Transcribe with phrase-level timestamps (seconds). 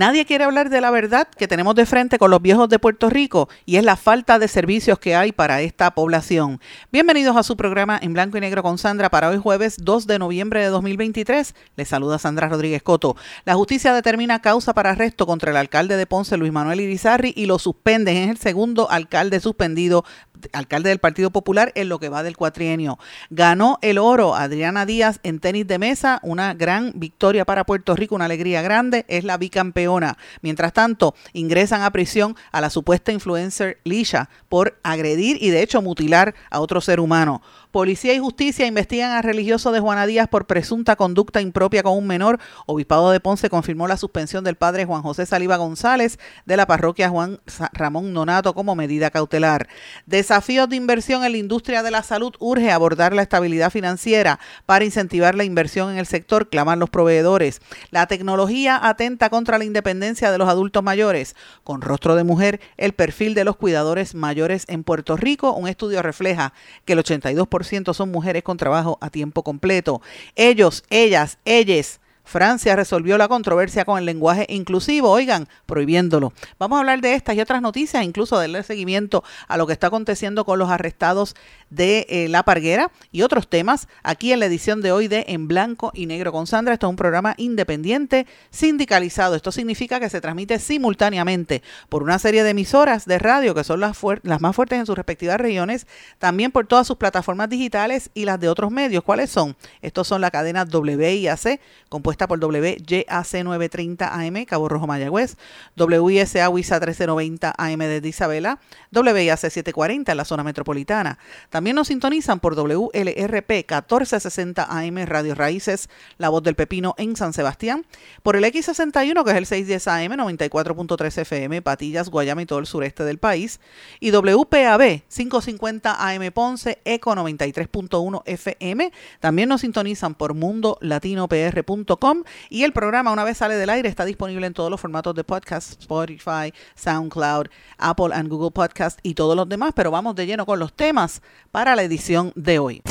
[0.00, 3.10] Nadie quiere hablar de la verdad que tenemos de frente con los viejos de Puerto
[3.10, 6.58] Rico y es la falta de servicios que hay para esta población.
[6.90, 10.18] Bienvenidos a su programa en blanco y negro con Sandra para hoy jueves 2 de
[10.18, 11.54] noviembre de 2023.
[11.76, 13.14] Les saluda Sandra Rodríguez Coto.
[13.44, 17.44] La justicia determina causa para arresto contra el alcalde de Ponce, Luis Manuel Irizarri, y
[17.44, 18.16] lo suspenden.
[18.16, 20.06] Es el segundo alcalde suspendido
[20.52, 22.98] alcalde del Partido Popular en lo que va del cuatrienio.
[23.30, 28.14] Ganó el oro Adriana Díaz en tenis de mesa, una gran victoria para Puerto Rico,
[28.14, 30.16] una alegría grande, es la bicampeona.
[30.42, 35.82] Mientras tanto, ingresan a prisión a la supuesta influencer Lisha por agredir y de hecho
[35.82, 37.42] mutilar a otro ser humano.
[37.70, 42.04] Policía y justicia investigan a religioso de Juana Díaz por presunta conducta impropia con un
[42.04, 42.40] menor.
[42.66, 47.10] Obispado de Ponce confirmó la suspensión del padre Juan José Saliva González de la parroquia
[47.10, 47.38] Juan
[47.72, 49.68] Ramón Nonato como medida cautelar.
[50.06, 54.84] Desafíos de inversión en la industria de la salud urge abordar la estabilidad financiera para
[54.84, 57.60] incentivar la inversión en el sector, claman los proveedores.
[57.92, 61.36] La tecnología atenta contra la independencia de los adultos mayores.
[61.62, 65.52] Con rostro de mujer, el perfil de los cuidadores mayores en Puerto Rico.
[65.52, 66.52] Un estudio refleja
[66.84, 67.59] que el 82%
[67.94, 70.00] son mujeres con trabajo a tiempo completo.
[70.36, 72.00] Ellos, ellas, ellas
[72.30, 76.32] Francia resolvió la controversia con el lenguaje inclusivo, oigan, prohibiéndolo.
[76.60, 79.88] Vamos a hablar de estas y otras noticias, incluso darle seguimiento a lo que está
[79.88, 81.34] aconteciendo con los arrestados
[81.70, 85.48] de eh, La Parguera y otros temas aquí en la edición de hoy de En
[85.48, 86.74] Blanco y Negro con Sandra.
[86.74, 89.34] Esto es un programa independiente, sindicalizado.
[89.34, 93.80] Esto significa que se transmite simultáneamente por una serie de emisoras de radio que son
[93.80, 94.00] las,
[94.40, 95.88] más fuertes en sus respectivas regiones,
[96.20, 99.02] también por todas sus plataformas digitales y las de otros medios.
[99.02, 99.56] ¿Cuáles son?
[99.82, 105.36] Estos son la cadena WIAC, compuesta por WYAC 930 AM, Cabo Rojo Mayagüez,
[105.76, 108.60] WISA WISA 1390 AM de Isabela,
[108.92, 111.18] WIAC 740 en la zona metropolitana.
[111.48, 115.88] También nos sintonizan por WLRP 1460 AM Radio Raíces,
[116.18, 117.86] La Voz del Pepino en San Sebastián,
[118.22, 122.66] por el X61 que es el 610 AM 94.3 FM, Patillas, Guayama y todo el
[122.66, 123.60] sureste del país,
[124.00, 128.92] y WPAB 550 AM Ponce, Eco 93.1 FM.
[129.20, 132.09] También nos sintonizan por mundolatinopr.com
[132.48, 135.24] y el programa una vez sale del aire está disponible en todos los formatos de
[135.24, 137.46] podcast, Spotify, SoundCloud,
[137.78, 141.22] Apple and Google Podcast y todos los demás, pero vamos de lleno con los temas
[141.50, 142.82] para la edición de hoy.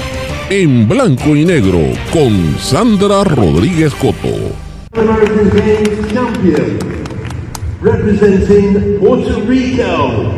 [0.50, 1.80] En blanco y negro
[2.12, 4.30] con Sandra Rodríguez Coto.
[7.81, 10.34] Representing Puerto Rico.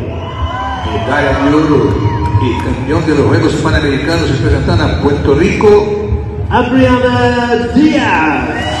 [0.86, 6.46] Medalla de oro y campeón de los Juegos Panamericanos representando a Puerto Rico.
[6.50, 8.71] Adriana Díaz.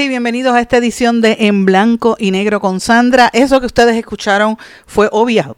[0.00, 3.30] Y bienvenidos a esta edición de En Blanco y Negro con Sandra.
[3.32, 4.56] Eso que ustedes escucharon
[4.86, 5.57] fue obviado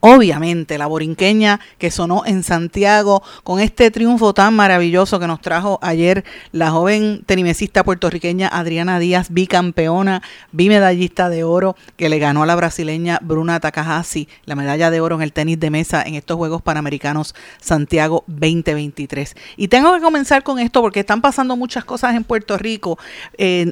[0.00, 5.78] obviamente la borinqueña que sonó en Santiago con este triunfo tan maravilloso que nos trajo
[5.82, 12.46] ayer la joven tenimesista puertorriqueña Adriana Díaz, bicampeona, bimedallista de oro, que le ganó a
[12.46, 16.36] la brasileña Bruna Takahashi la medalla de oro en el tenis de mesa en estos
[16.36, 19.36] Juegos Panamericanos Santiago 2023.
[19.56, 22.98] Y tengo que comenzar con esto porque están pasando muchas cosas en Puerto Rico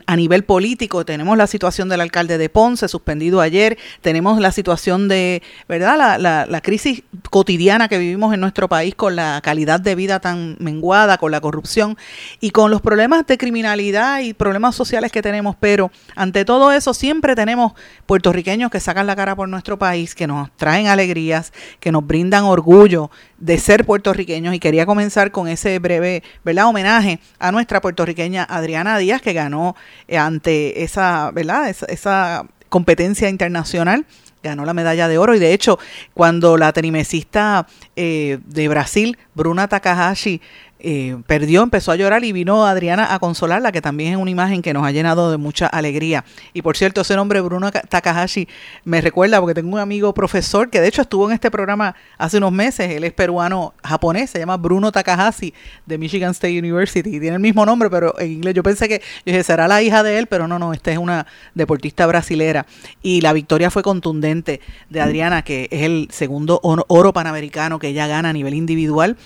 [0.06, 1.04] a nivel político.
[1.04, 5.96] Tenemos la situación del alcalde de Ponce, suspendido ayer, tenemos la situación de, ¿verdad?
[5.96, 10.56] La, la, crisis cotidiana que vivimos en nuestro país con la calidad de vida tan
[10.58, 11.96] menguada, con la corrupción
[12.40, 15.56] y con los problemas de criminalidad y problemas sociales que tenemos.
[15.58, 17.72] Pero ante todo eso siempre tenemos
[18.06, 22.44] puertorriqueños que sacan la cara por nuestro país, que nos traen alegrías, que nos brindan
[22.44, 26.66] orgullo de ser puertorriqueños y quería comenzar con ese breve ¿verdad?
[26.66, 29.76] homenaje a nuestra puertorriqueña Adriana Díaz que ganó
[30.08, 31.68] eh, ante esa, ¿verdad?
[31.68, 34.04] esa competencia internacional
[34.42, 35.78] ganó la medalla de oro y de hecho
[36.14, 40.40] cuando la tenimesista eh, de Brasil, Bruna Takahashi,
[40.80, 44.62] eh, perdió, empezó a llorar y vino Adriana a consolarla, que también es una imagen
[44.62, 46.24] que nos ha llenado de mucha alegría.
[46.52, 48.48] Y por cierto, ese nombre Bruno Takahashi
[48.84, 52.38] me recuerda porque tengo un amigo profesor que de hecho estuvo en este programa hace
[52.38, 55.52] unos meses, él es peruano japonés, se llama Bruno Takahashi
[55.86, 58.54] de Michigan State University, y tiene el mismo nombre, pero en inglés.
[58.54, 61.26] Yo pensé que dije, será la hija de él, pero no, no, esta es una
[61.54, 62.66] deportista brasilera.
[63.02, 64.60] Y la victoria fue contundente
[64.90, 69.16] de Adriana, que es el segundo oro panamericano que ella gana a nivel individual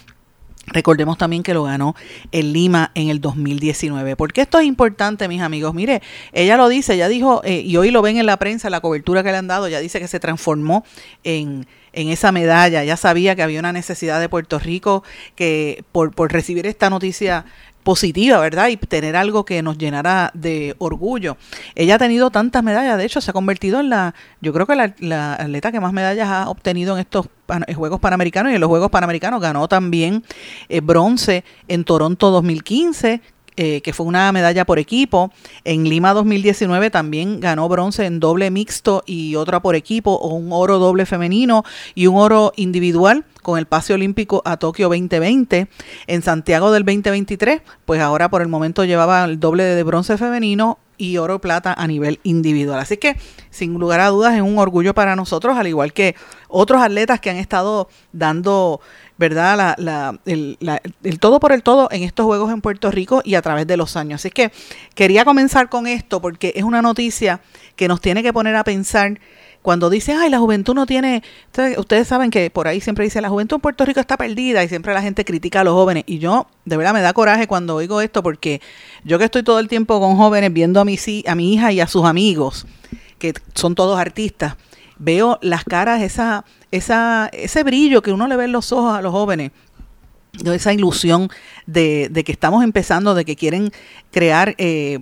[0.66, 1.96] Recordemos también que lo ganó
[2.30, 4.14] en Lima en el 2019.
[4.16, 5.74] porque esto es importante, mis amigos?
[5.74, 8.80] Mire, ella lo dice, ella dijo, eh, y hoy lo ven en la prensa, la
[8.80, 10.84] cobertura que le han dado, ya dice que se transformó
[11.24, 12.84] en, en esa medalla.
[12.84, 15.02] Ya sabía que había una necesidad de Puerto Rico
[15.34, 17.44] que por, por recibir esta noticia
[17.82, 18.68] positiva, ¿verdad?
[18.68, 21.36] Y tener algo que nos llenara de orgullo.
[21.74, 24.76] Ella ha tenido tantas medallas, de hecho se ha convertido en la, yo creo que
[24.76, 27.26] la, atleta que más medallas ha obtenido en estos
[27.74, 30.24] Juegos Panamericanos y en los Juegos Panamericanos ganó también
[30.68, 33.20] eh, bronce en Toronto 2015,
[33.64, 35.30] eh, que fue una medalla por equipo.
[35.62, 40.48] En Lima 2019 también ganó bronce en doble mixto y otra por equipo, o un
[40.50, 41.62] oro doble femenino
[41.94, 45.68] y un oro individual con el pase olímpico a Tokio 2020.
[46.08, 50.78] En Santiago del 2023, pues ahora por el momento llevaba el doble de bronce femenino
[51.02, 52.78] y oro plata a nivel individual.
[52.78, 53.16] Así que,
[53.50, 56.14] sin lugar a dudas, es un orgullo para nosotros, al igual que
[56.46, 58.80] otros atletas que han estado dando
[59.18, 59.76] ¿verdad?
[59.78, 60.58] La, el,
[61.02, 63.76] el, todo por el todo en estos Juegos en Puerto Rico y a través de
[63.76, 64.20] los años.
[64.20, 64.50] Así que
[64.94, 67.40] quería comenzar con esto porque es una noticia
[67.76, 69.20] que nos tiene que poner a pensar
[69.62, 71.22] cuando dice, ay, la juventud no tiene,
[71.78, 74.68] ustedes, saben que por ahí siempre dice, la juventud en Puerto Rico está perdida y
[74.68, 76.02] siempre la gente critica a los jóvenes.
[76.06, 78.60] Y yo, de verdad, me da coraje cuando oigo esto porque
[79.04, 81.80] yo que estoy todo el tiempo con jóvenes viendo a mi, a mi hija y
[81.80, 82.66] a sus amigos,
[83.18, 84.56] que son todos artistas,
[84.98, 89.00] veo las caras, esa, esa, ese brillo que uno le ve en los ojos a
[89.00, 89.52] los jóvenes,
[90.44, 91.30] esa ilusión
[91.66, 93.70] de, de que estamos empezando, de que quieren
[94.10, 94.98] crear eh,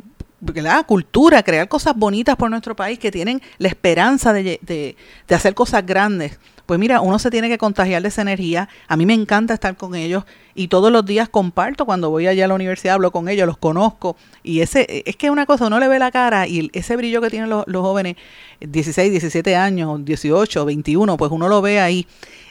[0.55, 4.97] la cultura, crear cosas bonitas por nuestro país, que tienen la esperanza de, de,
[5.29, 6.39] de, hacer cosas grandes.
[6.71, 8.69] Pues mira, uno se tiene que contagiar de esa energía.
[8.87, 10.23] A mí me encanta estar con ellos
[10.55, 13.57] y todos los días comparto cuando voy allá a la universidad, hablo con ellos, los
[13.57, 14.17] conozco.
[14.43, 17.31] Y ese es que una cosa, uno le ve la cara y ese brillo que
[17.31, 18.17] tienen los, jóvenes,
[18.61, 22.07] 16, 17 años, 18, 21, pues uno lo ve ahí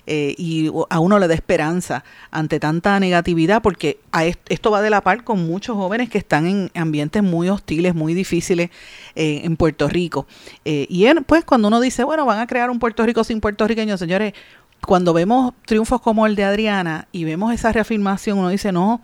[0.08, 4.90] eh, y a uno le da esperanza ante tanta negatividad, porque a esto va de
[4.90, 8.72] la par con muchos jóvenes que están en ambientes muy hostiles, muy difíciles
[9.16, 10.26] eh, en Puerto Rico.
[10.66, 14.00] Eh, y pues cuando uno dice, bueno, van a crear un Puerto Rico sin puertorriqueños,
[14.10, 14.34] señores,
[14.82, 19.02] cuando vemos triunfos como el de Adriana y vemos esa reafirmación, uno dice, no,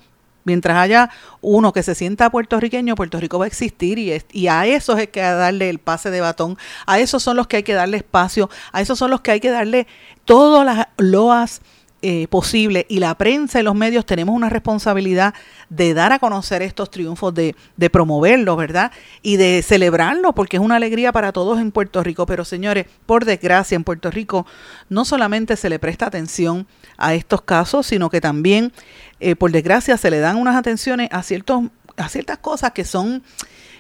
[0.48, 1.10] Mientras haya
[1.42, 5.08] uno que se sienta puertorriqueño, Puerto Rico va a existir y, y a esos hay
[5.08, 6.56] que darle el pase de batón,
[6.86, 9.40] a esos son los que hay que darle espacio, a esos son los que hay
[9.40, 9.88] que darle
[10.24, 11.62] todas las loas
[12.08, 15.34] eh, posible y la prensa y los medios tenemos una responsabilidad
[15.70, 18.92] de dar a conocer estos triunfos, de, de promoverlos, ¿verdad?
[19.24, 22.28] Y de celebrarlos, porque es una alegría para todos en Puerto Rico.
[22.28, 24.46] Pero señores, por desgracia, en Puerto Rico
[24.88, 28.72] no solamente se le presta atención a estos casos, sino que también,
[29.20, 31.64] eh, por desgracia, se le dan unas atenciones a, ciertos,
[31.98, 33.24] a ciertas cosas que son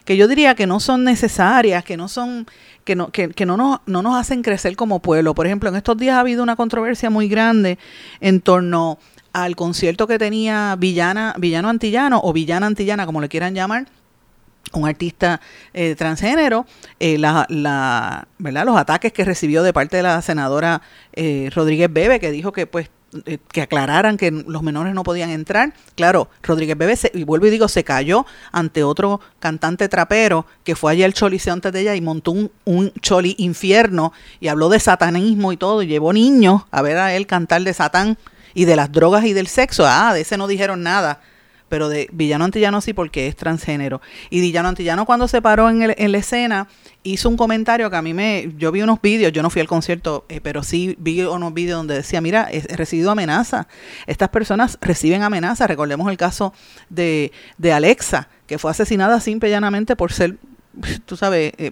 [0.05, 2.47] que yo diría que no son necesarias, que no son,
[2.83, 5.35] que no, que, no, nos, no nos hacen crecer como pueblo.
[5.35, 7.77] Por ejemplo, en estos días ha habido una controversia muy grande
[8.21, 8.99] en torno
[9.33, 13.87] al concierto que tenía Villana, Villano Antillano o Villana Antillana, como le quieran llamar,
[14.73, 15.41] un artista
[15.73, 16.65] eh, transgénero,
[16.99, 18.65] eh, la, la, ¿verdad?
[18.65, 20.81] los ataques que recibió de parte de la senadora
[21.13, 22.89] eh, Rodríguez Bebe, que dijo que pues
[23.25, 25.73] eh, que aclararan que los menores no podían entrar.
[25.95, 30.91] Claro, Rodríguez Bebé, y vuelvo y digo, se cayó ante otro cantante trapero que fue
[30.91, 34.79] allá el choliseo antes de ella y montó un, un choli infierno y habló de
[34.79, 38.17] satanismo y todo, y llevó niños a ver a él cantar de Satán
[38.53, 39.85] y de las drogas y del sexo.
[39.87, 41.21] Ah, de ese no dijeron nada
[41.69, 44.01] pero de Villano Antillano sí porque es transgénero.
[44.29, 46.67] Y Villano Antillano cuando se paró en, en la escena
[47.05, 49.67] hizo un comentario que a mí me, yo vi unos vídeos, yo no fui al
[49.67, 53.67] concierto, eh, pero sí vi unos vídeos donde decía, mira, he, recibido amenaza.
[54.07, 55.67] Estas personas reciben amenaza.
[55.67, 56.53] Recordemos el caso
[56.89, 60.37] de, de Alexa, que fue asesinada simple y llanamente por ser
[61.05, 61.71] tú sabes, eh,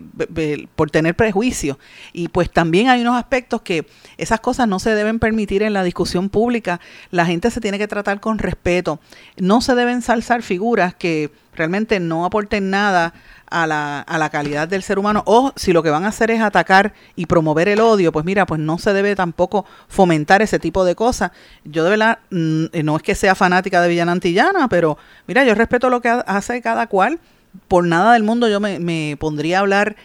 [0.75, 1.79] por tener prejuicio.
[2.13, 3.85] Y pues también hay unos aspectos que
[4.17, 6.79] esas cosas no se deben permitir en la discusión pública.
[7.11, 8.99] La gente se tiene que tratar con respeto.
[9.37, 13.13] No se deben salzar figuras que realmente no aporten nada
[13.53, 16.31] a la, a la calidad del ser humano o si lo que van a hacer
[16.31, 20.57] es atacar y promover el odio, pues mira, pues no se debe tampoco fomentar ese
[20.59, 21.31] tipo de cosas.
[21.63, 25.53] Yo de verdad, mm, no es que sea fanática de Villana Antillana, pero mira, yo
[25.53, 27.19] respeto lo que hace cada cual
[27.67, 29.95] por nada del mundo yo me, pondría a hablar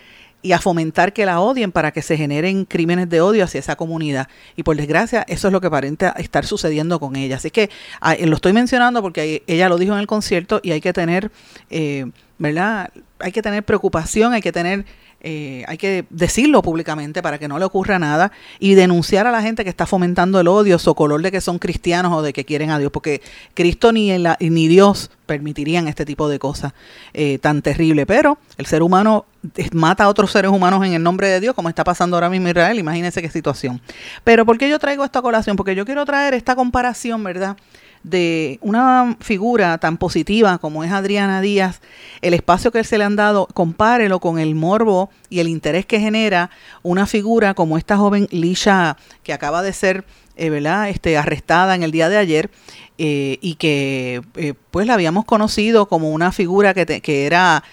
[0.40, 3.76] y a fomentar que la odien para que se generen crímenes de odio hacia esa
[3.76, 4.28] comunidad.
[4.56, 7.36] Y por desgracia, eso es lo que aparenta estar sucediendo con ella.
[7.36, 10.80] Así que ah, lo estoy mencionando porque ella lo dijo en el concierto y hay
[10.80, 11.30] que tener,
[11.70, 12.90] eh, ¿verdad?
[13.18, 14.84] Hay que tener preocupación, hay que tener
[15.20, 19.42] eh, hay que decirlo públicamente para que no le ocurra nada y denunciar a la
[19.42, 22.44] gente que está fomentando el odio, o color de que son cristianos o de que
[22.44, 23.20] quieren a Dios, porque
[23.54, 26.72] Cristo ni, ni Dios permitirían este tipo de cosas
[27.12, 28.06] eh, tan terrible.
[28.06, 29.26] Pero el ser humano
[29.72, 32.48] mata a otros seres humanos en el nombre de Dios, como está pasando ahora mismo
[32.48, 32.78] Israel.
[32.78, 33.80] Imagínense qué situación.
[34.24, 35.56] Pero ¿por qué yo traigo esta colación?
[35.56, 37.56] Porque yo quiero traer esta comparación, ¿verdad?
[38.02, 41.80] De una figura tan positiva como es Adriana Díaz,
[42.22, 46.00] el espacio que se le han dado, compárelo con el morbo y el interés que
[46.00, 46.50] genera
[46.82, 50.04] una figura como esta joven Lisha, que acaba de ser
[50.38, 50.88] eh, ¿verdad?
[50.88, 52.50] Este, arrestada en el día de ayer
[52.96, 57.64] eh, y que eh, pues la habíamos conocido como una figura que, que era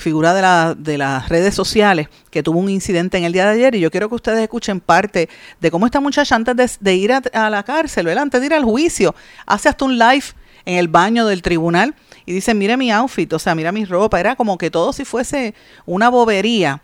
[0.00, 3.74] figura de, de las redes sociales que tuvo un incidente en el día de ayer
[3.76, 5.28] y yo quiero que ustedes escuchen parte
[5.60, 9.14] de cómo esta muchacha antes de, ir a, la cárcel, antes de ir al juicio,
[9.46, 10.24] hace hasta un live
[10.64, 11.94] en el baño del tribunal
[12.24, 15.04] y dice, mire mi outfit, o sea, mira mi ropa, era como que todo si
[15.04, 15.54] fuese
[15.84, 16.82] una bobería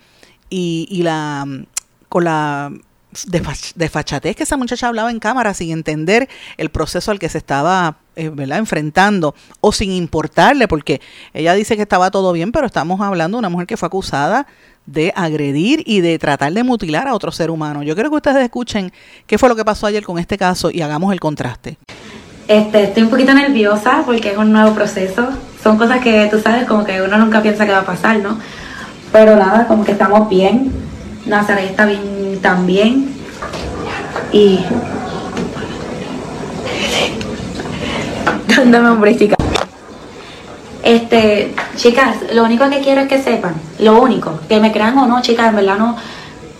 [0.49, 1.45] y, y la
[2.09, 2.71] con la
[3.27, 7.39] de, fachatez que esa muchacha hablaba en cámara sin entender el proceso al que se
[7.39, 8.59] estaba eh, ¿verdad?
[8.59, 11.01] enfrentando o sin importarle, porque
[11.35, 14.47] ella dice que estaba todo bien, pero estamos hablando de una mujer que fue acusada
[14.87, 17.83] de agredir y de tratar de mutilar a otro ser humano.
[17.83, 18.93] Yo quiero que ustedes escuchen
[19.27, 21.79] qué fue lo que pasó ayer con este caso y hagamos el contraste.
[22.49, 25.29] Este, estoy un poquito nerviosa porque es un nuevo proceso.
[25.63, 28.39] Son cosas que tú sabes, como que uno nunca piensa que va a pasar, ¿no?
[29.13, 30.73] Pero nada, como que estamos bien.
[31.25, 33.15] Nazaret está bien también.
[34.33, 34.61] Y.
[38.57, 39.37] Dándome chicas.
[40.83, 45.07] Este, chicas, lo único que quiero es que sepan, lo único, que me crean o
[45.07, 45.97] no, chicas, en verdad no.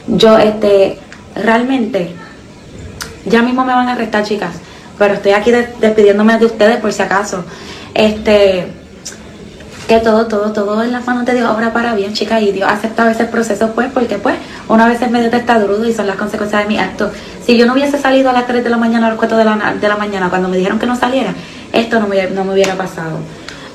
[0.07, 0.99] Yo, este,
[1.35, 2.15] realmente,
[3.25, 4.55] ya mismo me van a arrestar, chicas,
[4.99, 7.45] pero estoy aquí despidiéndome de ustedes por si acaso.
[7.95, 8.82] Este,
[9.89, 12.71] que todo, todo, todo en las manos de Dios obra para bien, chicas, y Dios
[12.71, 14.37] acepta a veces proceso, pues, porque pues,
[14.69, 17.11] una vez es medio testarudo y son las consecuencias de mi acto.
[17.45, 19.45] Si yo no hubiese salido a las 3 de la mañana, a las 4 de
[19.45, 21.35] la, de la mañana, cuando me dijeron que no saliera,
[21.73, 23.19] esto no me, no me hubiera pasado.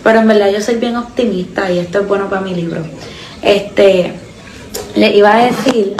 [0.03, 2.81] Pero en verdad yo soy bien optimista y esto es bueno para mi libro.
[3.41, 4.13] Este,
[4.95, 5.95] le iba a decir,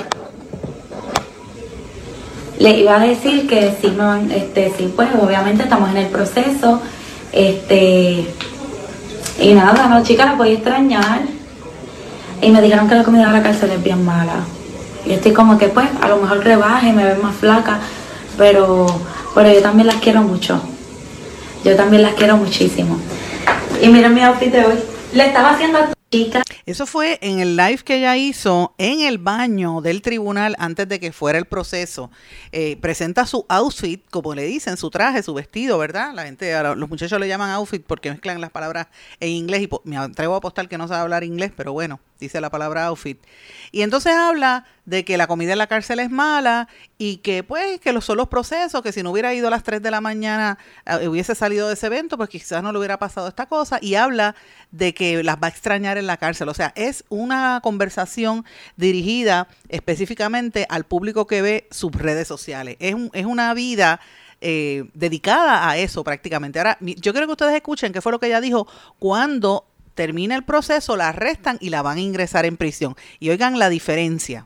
[2.60, 6.82] le iba a decir que sí van, este, sí, pues obviamente estamos en el proceso,
[7.32, 8.28] este,
[9.40, 11.22] y nada, no chicas, la voy a extrañar.
[12.42, 14.44] Y me dijeron que la comida de la cárcel es bien mala.
[15.06, 17.80] Y estoy como que pues, a lo mejor rebaje, me ven más flaca,
[18.38, 18.88] pero,
[19.34, 20.62] pero yo también las quiero mucho.
[21.64, 22.98] Yo también las quiero muchísimo.
[23.82, 24.76] Y miren mi outfit de hoy.
[25.14, 25.97] Le estaba haciendo.
[26.66, 31.02] Eso fue en el live que ella hizo en el baño del tribunal antes de
[31.02, 32.10] que fuera el proceso.
[32.54, 36.14] Eh, presenta su outfit, como le dicen, su traje, su vestido, ¿verdad?
[36.14, 38.88] La gente, los muchachos le llaman outfit porque mezclan las palabras
[39.20, 42.42] en inglés y me atrevo a apostar que no sabe hablar inglés, pero bueno, dice
[42.42, 43.20] la palabra outfit.
[43.72, 47.80] Y entonces habla de que la comida en la cárcel es mala y que pues
[47.80, 50.02] que los son los procesos, que si no hubiera ido a las 3 de la
[50.02, 53.80] mañana eh, hubiese salido de ese evento, pues quizás no le hubiera pasado esta cosa
[53.82, 54.36] y habla
[54.72, 56.50] de que las va a extrañar en la cárcel.
[56.50, 58.46] O sea, es una conversación
[58.76, 62.78] dirigida específicamente al público que ve sus redes sociales.
[62.80, 64.00] Es, es una vida
[64.40, 66.60] eh, dedicada a eso prácticamente.
[66.60, 68.68] Ahora, yo quiero que ustedes escuchen qué fue lo que ella dijo
[69.00, 69.66] cuando
[69.98, 72.96] termina el proceso, la arrestan y la van a ingresar en prisión.
[73.20, 74.46] Y oigan la diferencia.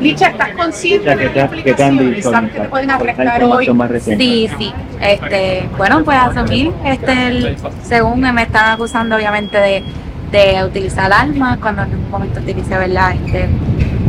[0.00, 2.24] Licha, ¿estás consciente de las implicaciones?
[2.24, 3.66] ¿Sabes que te pueden arrestar hoy?
[4.00, 4.72] Sí, sí.
[5.00, 9.82] Este, bueno, pues asumir, este, el, según me están acusando obviamente de,
[10.30, 13.14] de utilizar armas, cuando en un momento utilicé, ¿verdad?
[13.14, 13.48] Este,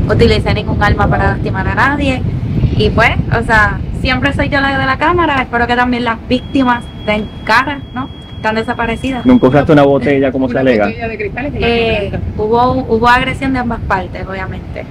[0.08, 2.22] utilicé ningún arma para lastimar a nadie.
[2.78, 6.18] Y pues, o sea, siempre soy yo la de la cámara, espero que también las
[6.28, 8.19] víctimas den cara, ¿no?
[8.40, 9.26] Están desaparecidas.
[9.26, 10.90] ¿Nunca usaste una botella como se alega?
[10.90, 14.86] Eh, hubo, hubo agresión de ambas partes, obviamente.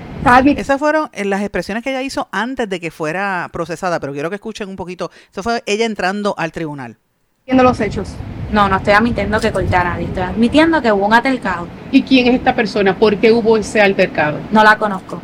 [0.58, 4.28] Esas fueron eh, las expresiones que ella hizo antes de que fuera procesada, pero quiero
[4.28, 5.10] que escuchen un poquito.
[5.32, 6.98] Eso fue ella entrando al tribunal.
[7.46, 8.10] Viendo los hechos.
[8.52, 11.68] No, no estoy admitiendo que corté a nadie, estoy admitiendo que hubo un altercado.
[11.90, 12.98] ¿Y quién es esta persona?
[12.98, 14.40] ¿Por qué hubo ese altercado?
[14.52, 15.22] No la conozco.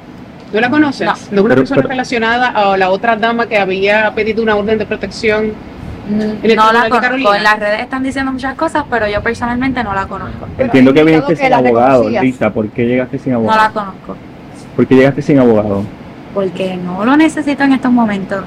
[0.50, 1.06] ¿No la conoces?
[1.06, 4.78] No, ¿No es una persona relacionada a la otra dama que había pedido una orden
[4.78, 5.73] de protección?
[6.08, 7.34] No la conozco.
[7.34, 10.46] En las redes están diciendo muchas cosas, pero yo personalmente no la conozco.
[10.58, 12.52] Entiendo que viniste sin abogado, Lisa.
[12.52, 13.58] ¿Por qué llegaste sin abogado?
[13.58, 14.16] No la conozco.
[14.76, 15.84] ¿Por qué llegaste sin abogado?
[16.34, 18.44] Porque no lo necesito en estos momentos.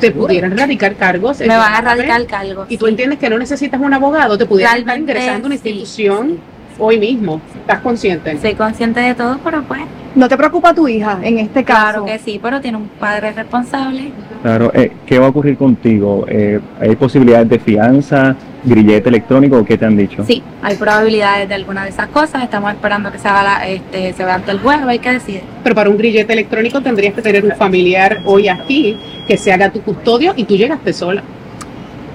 [0.00, 1.40] ¿Te pudieran radicar cargos?
[1.40, 2.66] Me van a radicar cargos.
[2.70, 4.38] ¿Y tú entiendes que no necesitas un abogado?
[4.38, 6.38] ¿Te pudieran estar ingresando a una institución
[6.78, 7.40] hoy mismo?
[7.60, 8.38] ¿Estás consciente?
[8.38, 9.82] Soy consciente de todo, pero pues
[10.18, 12.02] ¿No te preocupa tu hija en este caso?
[12.02, 14.10] Claro que sí, pero tiene un padre responsable.
[14.42, 16.24] Claro, eh, ¿qué va a ocurrir contigo?
[16.28, 20.24] Eh, ¿Hay posibilidades de fianza, grillete electrónico o qué te han dicho?
[20.24, 22.42] Sí, hay probabilidades de alguna de esas cosas.
[22.42, 25.42] Estamos esperando que se haga este, se vea el juego, hay que decidir.
[25.62, 29.70] Pero para un grillete electrónico tendrías que tener un familiar hoy aquí que se haga
[29.70, 31.22] tu custodio y tú llegaste sola.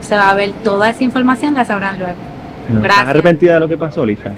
[0.02, 2.18] Se va a ver toda esa información, la sabrán luego.
[2.82, 4.34] ¿Estás arrepentida de lo que pasó, Lisa?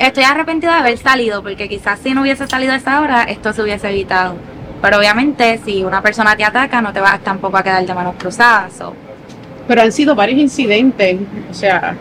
[0.00, 3.52] Estoy arrepentida de haber salido, porque quizás si no hubiese salido a esa hora, esto
[3.52, 4.34] se hubiese evitado.
[4.80, 8.14] Pero obviamente, si una persona te ataca, no te vas tampoco a quedar de manos
[8.18, 8.72] cruzadas.
[9.68, 11.18] Pero han sido varios incidentes,
[11.50, 11.94] o sea,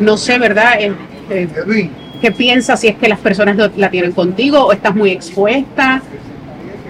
[0.00, 0.80] no sé, ¿verdad?
[0.80, 0.94] Eh,
[1.28, 1.90] eh,
[2.22, 6.00] ¿Qué piensas si es que las personas la tienen contigo o estás muy expuesta?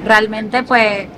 [0.07, 1.09] Realmente, pues,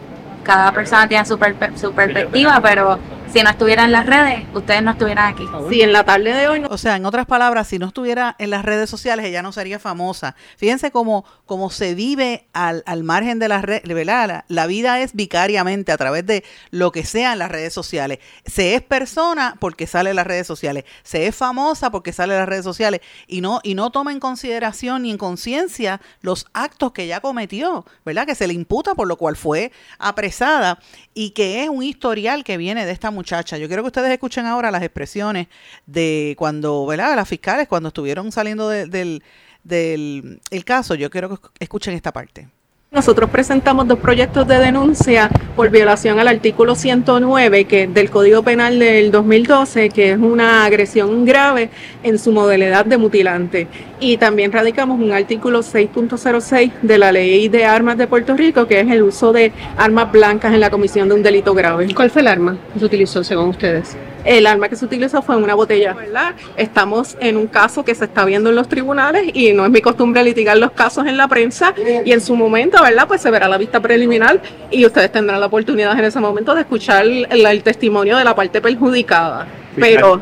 [0.45, 1.39] cada persona tiene su,
[1.75, 2.99] su perspectiva, pero
[3.37, 5.47] si no estuviera en las redes, ustedes no estuvieran aquí.
[5.69, 6.63] Sí, en la tarde de hoy.
[6.71, 9.79] O sea, en otras palabras, si no estuviera en las redes sociales, ella no sería
[9.79, 10.35] famosa.
[10.57, 14.47] Fíjense cómo, cómo se vive al, al margen de las redes, ¿verdad?
[14.49, 18.21] La, vida es vicariamente a través de lo que sea en las redes sociales.
[18.47, 20.85] Se es persona porque sale en las redes sociales.
[21.03, 23.03] Se es famosa porque sale en las redes sociales.
[23.27, 27.85] Y no, y no toma en consideración ni en conciencia los actos que ella cometió,
[28.03, 28.25] ¿verdad?
[28.25, 30.79] Que se le imputa por lo cual fue apresada
[31.13, 33.26] y que es un historial que viene de esta muchacha.
[33.27, 35.49] Yo quiero que ustedes escuchen ahora las expresiones
[35.85, 37.17] de cuando, ¿verdad?
[37.17, 39.23] Las fiscales, cuando estuvieron saliendo del,
[39.65, 40.95] del el caso.
[40.95, 42.49] Yo quiero que escuchen esta parte.
[42.97, 48.79] Nosotros presentamos dos proyectos de denuncia por violación al artículo 109 que del Código Penal
[48.79, 51.69] del 2012, que es una agresión grave
[52.03, 53.69] en su modalidad de mutilante.
[54.01, 58.81] Y también radicamos un artículo 6.06 de la Ley de Armas de Puerto Rico, que
[58.81, 61.93] es el uso de armas blancas en la comisión de un delito grave.
[61.95, 63.95] ¿Cuál fue el arma que se utilizó según ustedes?
[64.27, 66.35] El arma que se utilizó fue una botella, ¿verdad?
[66.57, 69.81] Estamos en un caso que se está viendo en los tribunales y no es mi
[69.81, 73.07] costumbre litigar los casos en la prensa y en su momento, ¿verdad?
[73.07, 76.63] Pues se verá la vista preliminar y ustedes tendrán la oportunidad en ese momento de
[76.63, 79.47] escuchar el, testimonio de la parte perjudicada.
[79.79, 80.21] Pero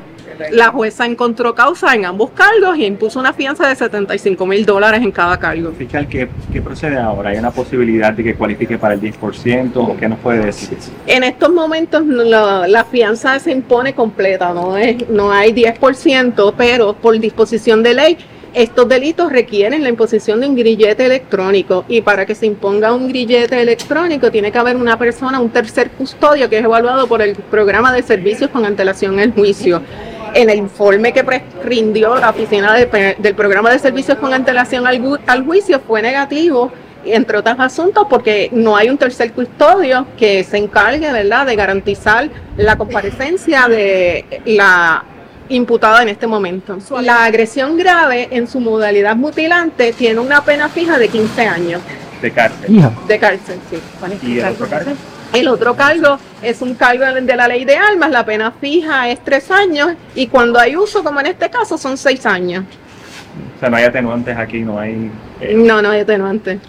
[0.50, 5.02] la jueza encontró causa en ambos cargos y impuso una fianza de 75 mil dólares
[5.02, 5.72] en cada cargo.
[5.72, 6.28] Fiscal, ¿qué,
[6.62, 7.30] procede ahora?
[7.30, 10.78] ¿Hay una posibilidad de que cualifique para el 10% o qué nos puede decir?
[11.06, 17.18] En estos momentos la, fianza se impone completa, no, es, no hay 10%, pero por
[17.18, 18.18] disposición de ley
[18.54, 23.08] estos delitos requieren la imposición de un grillete electrónico y para que se imponga un
[23.08, 27.34] grillete electrónico tiene que haber una persona, un tercer custodio que es evaluado por el
[27.34, 29.82] programa de servicios con antelación al juicio
[30.34, 31.24] en el informe que
[31.62, 36.72] rindió la oficina del programa de servicios con antelación al, juicio fue negativo
[37.04, 42.30] entre otros asuntos, porque no hay un tercer custodio que se encargue, ¿verdad?, de garantizar
[42.56, 45.04] la comparecencia de la
[45.50, 46.78] imputada en este momento.
[47.02, 51.82] La agresión grave en su modalidad mutilante tiene una pena fija de 15 años.
[52.22, 52.82] De cárcel.
[53.06, 53.78] De cárcel, sí.
[54.26, 54.96] ¿Y el otro cárcel?
[55.34, 59.18] El otro cargo es un cargo de la ley de armas, la pena fija es
[59.24, 62.64] tres años y cuando hay uso, como en este caso, son seis años.
[63.56, 65.10] O sea, no hay atenuantes aquí, no hay...
[65.40, 66.60] Eh, no, no hay atenuantes.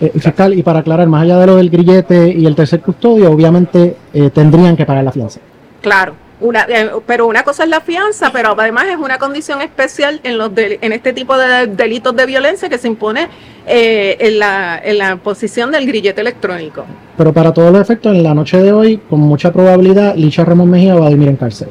[0.00, 3.30] Eh, fiscal, y para aclarar, más allá de lo del grillete y el tercer custodio,
[3.30, 5.40] obviamente eh, tendrían que pagar la fianza.
[5.80, 10.20] Claro, una, eh, pero una cosa es la fianza, pero además es una condición especial
[10.22, 13.28] en, los en este tipo de delitos de violencia que se impone
[13.66, 16.84] eh, en, la, en la posición del grillete electrónico.
[17.16, 20.70] Pero para todos los efectos, en la noche de hoy, con mucha probabilidad, Licha Ramón
[20.70, 21.68] Mejía va a dormir en cárcel.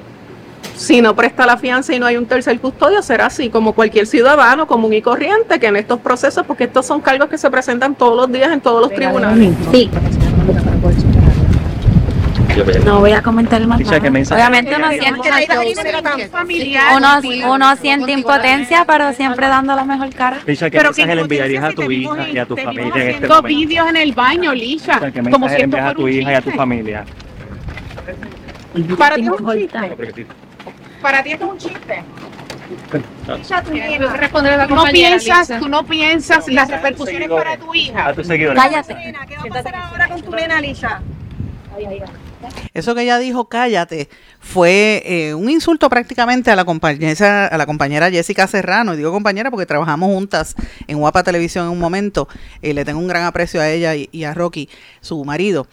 [0.76, 4.08] si no presta la fianza y no hay un tercer custodio, será así, como cualquier
[4.08, 7.94] ciudadano común y corriente que en estos procesos, porque estos son cargos que se presentan
[7.96, 9.54] todos los días en todos los tribunales.
[9.72, 9.90] Sí.
[12.86, 13.78] No voy a comentar más.
[13.78, 14.36] Tisha, ¿qué nada.
[14.36, 15.30] Obviamente uno siente,
[16.96, 20.38] uno, uno siente impotencia, pero siempre dando la mejor cara.
[20.46, 23.10] Tisha, ¿qué Pero qué mensaje le enviarías a tu hija y a tu familia en
[23.10, 23.48] este momento?
[23.48, 26.36] vídeos en el baño, Lisha, Tisha, ¿Qué como mensaje le envías a tu hija y
[26.36, 27.06] a tu familia?
[28.98, 30.26] Para ti es un chiste.
[31.02, 32.04] Para ti esto es un chiste.
[33.28, 35.60] A Tú no piensas, Lisa.
[35.60, 38.14] tú no piensas las repercusiones para tu A hija.
[38.14, 38.62] tus seguidores.
[38.62, 38.96] Cállate.
[39.28, 41.02] ¿Qué va a pasar ahora con tu nena, Lisha?
[42.74, 47.66] Eso que ella dijo, cállate, fue eh, un insulto prácticamente a la compañera, a la
[47.66, 48.94] compañera Jessica Serrano.
[48.94, 50.56] Y digo compañera porque trabajamos juntas
[50.88, 52.28] en Guapa Televisión en un momento.
[52.62, 54.70] y le tengo un gran aprecio a ella y a Rocky,
[55.02, 55.68] su marido.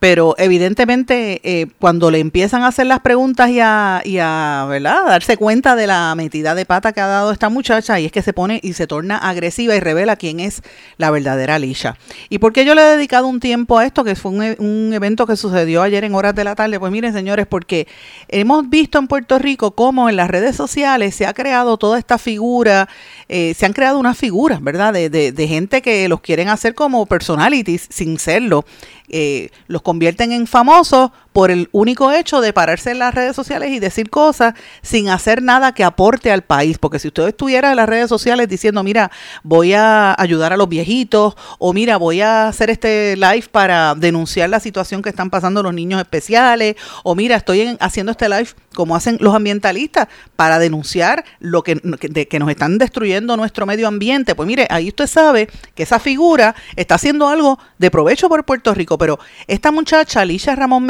[0.00, 5.04] Pero evidentemente eh, cuando le empiezan a hacer las preguntas y a, y a ¿verdad?
[5.06, 8.22] darse cuenta de la metida de pata que ha dado esta muchacha y es que
[8.22, 10.62] se pone y se torna agresiva y revela quién es
[10.96, 11.98] la verdadera Alicia.
[12.30, 14.02] ¿Y por qué yo le he dedicado un tiempo a esto?
[14.02, 16.80] Que fue un, e- un evento que sucedió ayer en horas de la tarde.
[16.80, 17.86] Pues miren señores, porque
[18.28, 22.16] hemos visto en Puerto Rico cómo en las redes sociales se ha creado toda esta
[22.16, 22.88] figura,
[23.28, 24.94] eh, se han creado unas figuras, ¿verdad?
[24.94, 28.64] De, de- de gente que los quieren hacer como personalities sin serlo.
[29.12, 33.70] Eh, los convierten en famosos por el único hecho de pararse en las redes sociales
[33.70, 36.78] y decir cosas sin hacer nada que aporte al país.
[36.78, 39.10] Porque si usted estuviera en las redes sociales diciendo, mira,
[39.44, 44.50] voy a ayudar a los viejitos, o mira, voy a hacer este live para denunciar
[44.50, 48.48] la situación que están pasando los niños especiales, o mira, estoy en- haciendo este live
[48.74, 53.86] como hacen los ambientalistas para denunciar lo que, de- que nos están destruyendo nuestro medio
[53.88, 54.34] ambiente.
[54.34, 58.74] Pues mire, ahí usted sabe que esa figura está haciendo algo de provecho por Puerto
[58.74, 60.84] Rico, pero esta muchacha, Alicia Ramón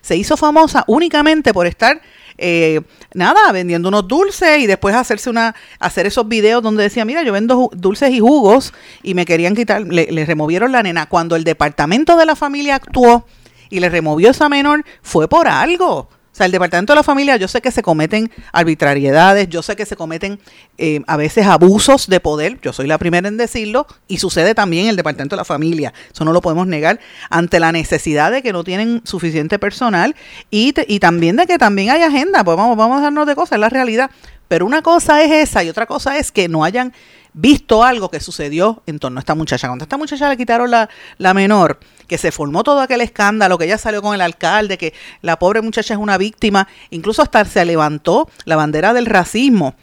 [0.00, 2.00] Se hizo famosa únicamente por estar
[2.38, 2.80] eh,
[3.14, 7.32] nada, vendiendo unos dulces y después hacerse una, hacer esos videos donde decía, mira, yo
[7.32, 11.06] vendo dulces y jugos y me querían quitar, le, le removieron la nena.
[11.06, 13.26] Cuando el departamento de la familia actuó
[13.70, 16.08] y le removió esa menor, fue por algo.
[16.32, 19.76] O sea, el departamento de la familia, yo sé que se cometen arbitrariedades, yo sé
[19.76, 20.40] que se cometen
[20.78, 24.84] eh, a veces abusos de poder, yo soy la primera en decirlo, y sucede también
[24.84, 28.42] en el departamento de la familia, eso no lo podemos negar, ante la necesidad de
[28.42, 30.16] que no tienen suficiente personal
[30.50, 33.34] y, te- y también de que también hay agenda, pues vamos, vamos a darnos de
[33.34, 34.10] cosas, es la realidad.
[34.48, 36.92] Pero una cosa es esa y otra cosa es que no hayan
[37.34, 39.66] visto algo que sucedió en torno a esta muchacha.
[39.66, 41.78] Cuando a esta muchacha le quitaron la, la menor,
[42.12, 45.62] que se formó todo aquel escándalo, que ella salió con el alcalde, que la pobre
[45.62, 49.74] muchacha es una víctima, incluso hasta se levantó la bandera del racismo.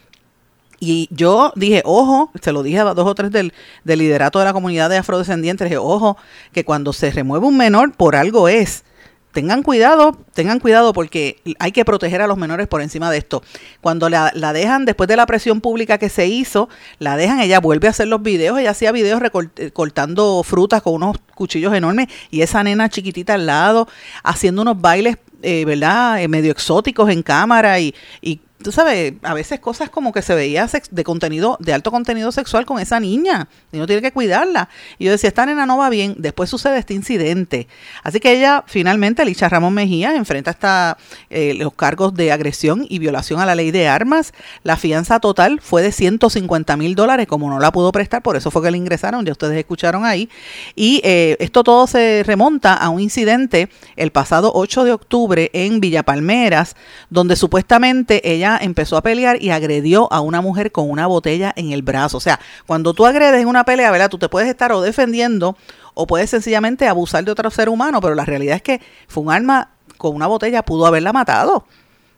[0.78, 4.44] Y yo dije, ojo, se lo dije a dos o tres del, del liderato de
[4.44, 6.18] la comunidad de afrodescendientes, dije, ojo,
[6.52, 8.84] que cuando se remueve un menor, por algo es.
[9.32, 13.42] Tengan cuidado, tengan cuidado porque hay que proteger a los menores por encima de esto.
[13.80, 17.60] Cuando la, la dejan, después de la presión pública que se hizo, la dejan, ella
[17.60, 19.22] vuelve a hacer los videos, ella hacía videos
[19.56, 23.88] eh, cortando frutas con unos cuchillos enormes y esa nena chiquitita al lado,
[24.24, 26.20] haciendo unos bailes, eh, ¿verdad?
[26.20, 30.34] Eh, medio exóticos en cámara y, y tú sabes, a veces cosas como que se
[30.34, 34.68] veía de contenido, de alto contenido sexual con esa niña, y uno tiene que cuidarla.
[34.98, 37.68] Y yo decía, esta nena no va bien, después sucede este incidente.
[38.02, 40.98] Así que ella, finalmente, Licha Ramón Mejía, enfrenta hasta
[41.30, 44.32] eh, los cargos de agresión y violación a la ley de armas.
[44.62, 48.50] La fianza total fue de 150 mil dólares, como no la pudo prestar, por eso
[48.50, 50.28] fue que le ingresaron, ya ustedes escucharon ahí.
[50.74, 55.80] Y eh, esto todo se remonta a un incidente el pasado 8 de octubre en
[55.80, 56.76] Villa Palmeras,
[57.08, 61.72] donde supuestamente ella empezó a pelear y agredió a una mujer con una botella en
[61.72, 62.16] el brazo.
[62.16, 64.08] O sea, cuando tú agredes en una pelea, ¿verdad?
[64.08, 65.56] Tú te puedes estar o defendiendo
[65.94, 69.30] o puedes sencillamente abusar de otro ser humano, pero la realidad es que fue un
[69.30, 71.66] arma con una botella, pudo haberla matado.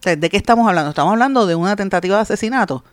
[0.03, 0.90] ¿De qué estamos hablando?
[0.90, 2.85] Estamos hablando de una tentativa de asesinato.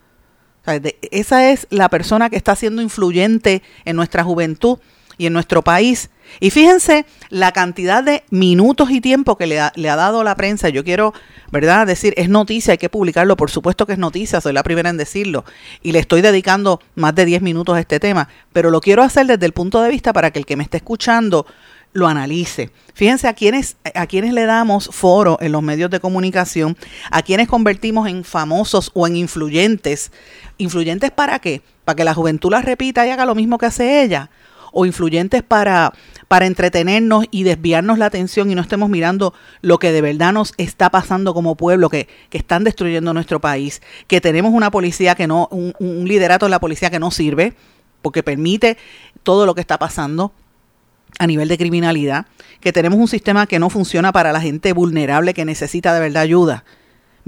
[1.12, 4.80] Esa es la persona que está siendo influyente en nuestra juventud
[5.20, 6.10] y en nuestro país.
[6.40, 10.70] Y fíjense la cantidad de minutos y tiempo que le ha, dado la prensa.
[10.70, 11.14] Yo quiero,
[11.52, 13.36] ¿verdad?, decir, es noticia, hay que publicarlo.
[13.36, 15.44] Por supuesto que es noticia, soy la primera en decirlo.
[15.84, 18.30] Y le estoy dedicando más de 10 minutos a este tema.
[18.54, 20.78] Pero lo quiero hacer desde el punto de vista para que el que me esté
[20.78, 21.46] escuchando
[21.92, 22.72] lo analice.
[22.94, 26.78] Fíjense a quienes, a quienes le damos foro en los medios de comunicación,
[27.12, 30.12] a quienes convertimos en famosos o en influyentes.
[30.58, 31.62] ¿Influyentes para qué?
[31.84, 34.30] Para que la juventud la repita y haga lo mismo que hace ella.
[34.72, 35.94] O influyentes para,
[36.28, 40.54] para entretenernos y desviarnos la atención y no estemos mirando lo que de verdad nos
[40.58, 45.28] está pasando como pueblo, que, que están destruyendo nuestro país, que tenemos una policía que
[45.28, 47.54] no, un, un liderato de la policía que no sirve,
[48.02, 48.78] porque permite
[49.24, 50.32] todo lo que está pasando
[51.18, 52.28] a nivel de criminalidad,
[52.60, 56.24] que tenemos un sistema que no funciona para la gente vulnerable que necesita de verdad
[56.24, 56.64] ayuda.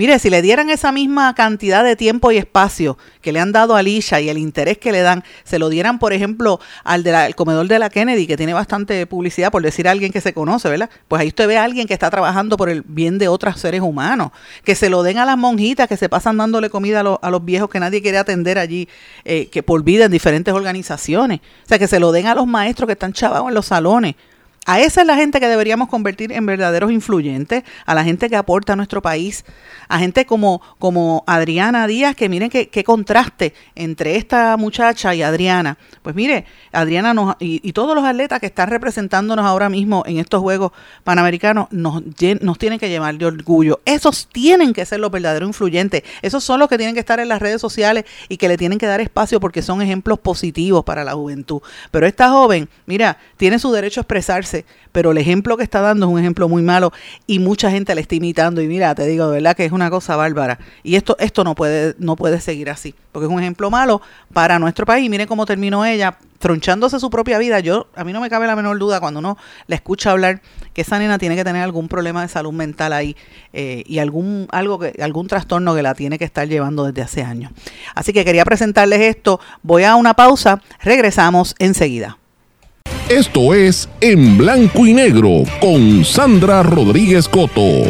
[0.02, 3.76] Mire, si le dieran esa misma cantidad de tiempo y espacio que le han dado
[3.76, 7.36] a Lisha y el interés que le dan, se lo dieran, por ejemplo, al del
[7.36, 10.70] comedor de la Kennedy, que tiene bastante publicidad, por decir a alguien que se conoce,
[10.70, 10.90] ¿verdad?
[11.08, 13.82] Pues ahí usted ve a alguien que está trabajando por el bien de otros seres
[13.82, 14.32] humanos.
[14.64, 17.70] Que se lo den a las monjitas que se pasan dándole comida a, los viejos
[17.70, 18.90] que nadie quiere atender allí,
[19.24, 21.42] eh, que por vida en diferentes organizaciones.
[21.64, 24.16] O sea, que se lo den a los maestros que están chavados en los salones.
[24.68, 28.36] A esa es la gente que deberíamos convertir en verdaderos influyentes, a la gente que
[28.36, 29.44] aporta a nuestro país,
[29.88, 35.80] a gente como, como Adriana Díaz, que miren qué, contraste entre esta muchacha y Adriana.
[36.04, 40.42] Pues mire, Adriana nos, y, todos los atletas que están representándonos ahora mismo en estos
[40.42, 40.72] Juegos
[41.04, 42.04] Panamericanos nos,
[42.42, 43.82] nos tienen que llevar de orgullo.
[43.86, 46.04] Esos tienen que ser los verdaderos influyentes.
[46.22, 48.78] Esos son los que tienen que estar en las redes sociales y que le tienen
[48.78, 51.62] que dar espacio porque son ejemplos positivos para la juventud.
[51.90, 54.51] Pero esta joven, mira, tiene su derecho a expresarse,
[54.92, 56.92] pero el ejemplo que está dando es un ejemplo muy malo
[57.28, 58.62] y mucha gente le está imitando.
[58.62, 60.60] Y mira, te digo de verdad que es una cosa bárbara.
[60.84, 64.02] Y esto, esto no puede, no puede seguir así, porque es un ejemplo malo
[64.34, 65.10] para nuestro país.
[65.10, 67.62] Miren cómo terminó ella tronchándose su propia vida.
[67.62, 69.38] Yo, a mí no me cabe la menor duda cuando uno
[69.68, 70.42] le escucha hablar
[70.74, 73.16] que esa nena tiene que tener algún problema de salud mental ahí
[73.54, 77.24] eh, y algún, algo que, algún trastorno que la tiene que estar llevando desde hace
[77.24, 77.54] años.
[77.96, 79.40] Así que quería presentarles esto.
[79.62, 80.62] Voy a una pausa.
[80.82, 82.18] Regresamos enseguida.
[83.12, 87.84] Esto es En Blanco y Negro con Sandra Rodríguez Coto.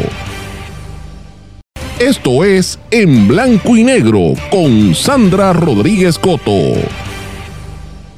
[2.00, 6.74] Esto es En Blanco y Negro con Sandra Rodríguez Coto.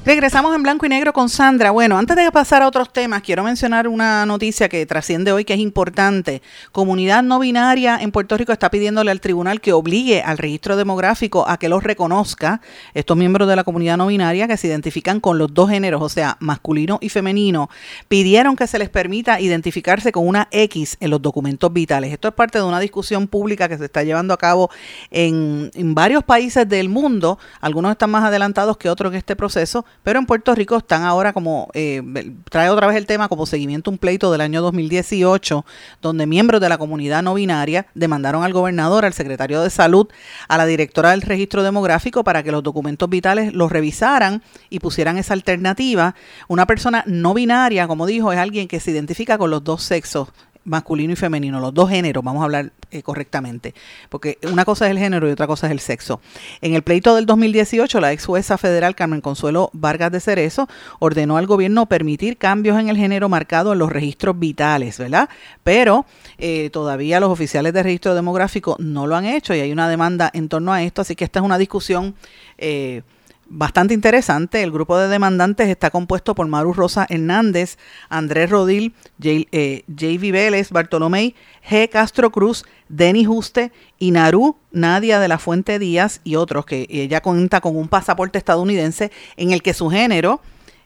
[0.07, 1.71] Regresamos en blanco y negro con Sandra.
[1.71, 5.55] Bueno, antes de pasar a otros temas, quiero mencionar una noticia que trasciende hoy que
[5.55, 6.43] es importante.
[6.73, 11.49] Comunidad no binaria en Puerto Rico está pidiéndole al tribunal que obligue al registro demográfico
[11.49, 12.61] a que los reconozca.
[12.93, 16.11] Estos miembros de la comunidad no binaria que se identifican con los dos géneros, o
[16.11, 17.71] sea, masculino y femenino,
[18.07, 22.13] pidieron que se les permita identificarse con una X en los documentos vitales.
[22.13, 24.69] Esto es parte de una discusión pública que se está llevando a cabo
[25.11, 27.39] en, varios países del mundo.
[27.63, 31.33] Algunos están más adelantados que otros en este proceso pero en Puerto Rico están ahora
[31.33, 32.03] como, eh,
[32.51, 35.65] trae otra vez el tema como seguimiento un pleito del año 2018,
[36.03, 40.09] donde miembros de la comunidad no binaria demandaron al gobernador, al secretario de salud,
[40.49, 45.17] a la directora del registro demográfico para que los documentos vitales los revisaran y pusieran
[45.17, 46.15] esa alternativa.
[46.49, 50.29] Una persona no binaria, como dijo, es alguien que se identifica con los dos sexos
[50.65, 53.75] masculino y femenino, los dos géneros, vamos a hablar eh, correctamente,
[54.09, 56.21] porque una cosa es el género y otra cosa es el sexo.
[56.61, 61.37] En el pleito del 2018, la ex jueza federal Carmen Consuelo Vargas de Cerezo ordenó
[61.37, 65.29] al gobierno permitir cambios en el género marcado en los registros vitales, ¿verdad?
[65.63, 66.07] Pero
[66.39, 70.31] eh, todavía los oficiales de registro demográfico no lo han hecho y hay una demanda
[70.33, 72.15] en torno a esto, así que esta es una discusión.
[72.59, 73.03] Eh,
[73.47, 74.63] bastante interesante.
[74.63, 77.79] El grupo de demandantes está compuesto por Maru Rosa Hernández,
[78.09, 79.47] Andrés Rodil, J.
[79.53, 79.85] Eh,
[80.33, 81.35] Vélez, Bartolomé,
[81.69, 81.89] G.
[81.89, 87.61] Castro Cruz, Denis Juste, Inaru, Nadia de la Fuente Díaz y otros, que ella cuenta
[87.61, 90.41] con un pasaporte estadounidense en el que su género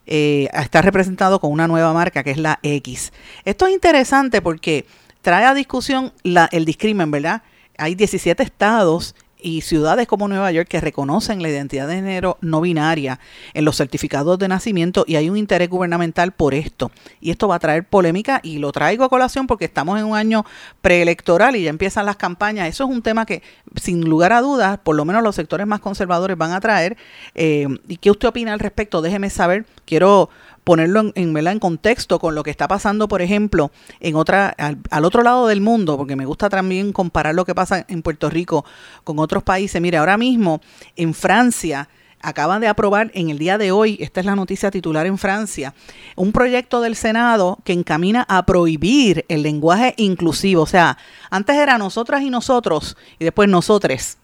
[0.07, 3.13] eh, está representado con una nueva marca que es la X.
[3.45, 4.87] Esto es interesante porque
[5.21, 7.43] trae a discusión el discrimen, ¿verdad?
[7.77, 12.61] Hay 17 estados y ciudades como Nueva York que reconocen la identidad de género no
[12.61, 13.21] binaria
[13.55, 16.91] en los certificados de nacimiento y hay un interés gubernamental por esto.
[17.21, 20.17] Y esto va a traer polémica y lo traigo a colación porque estamos en un
[20.17, 20.45] año
[20.81, 22.69] preelectoral y ya empiezan las campañas.
[22.69, 23.43] Eso es un tema que,
[23.81, 26.97] sin lugar a dudas, por lo menos los sectores más conservadores van a traer.
[27.35, 29.03] Eh, ¿Y qué usted opina al respecto?
[29.03, 29.67] Déjeme saber.
[29.85, 30.31] Quiero
[30.69, 34.55] ponerlo en, en, en contexto con lo que está pasando, por ejemplo, en otra,
[34.91, 38.29] al, otro lado del mundo, porque me gusta también comparar lo que pasa en Puerto
[38.29, 38.67] Rico
[39.03, 39.81] con otros países.
[39.81, 40.61] Mire, ahora mismo
[40.95, 41.89] en Francia
[42.21, 45.73] acaban de aprobar en el día de hoy, esta es la noticia titular en Francia,
[46.17, 50.65] un proyecto del Senado que encamina a prohibir el lenguaje inclusivo.
[50.65, 50.99] O sea,
[51.31, 54.19] antes era nosotras y nosotros y después nosotres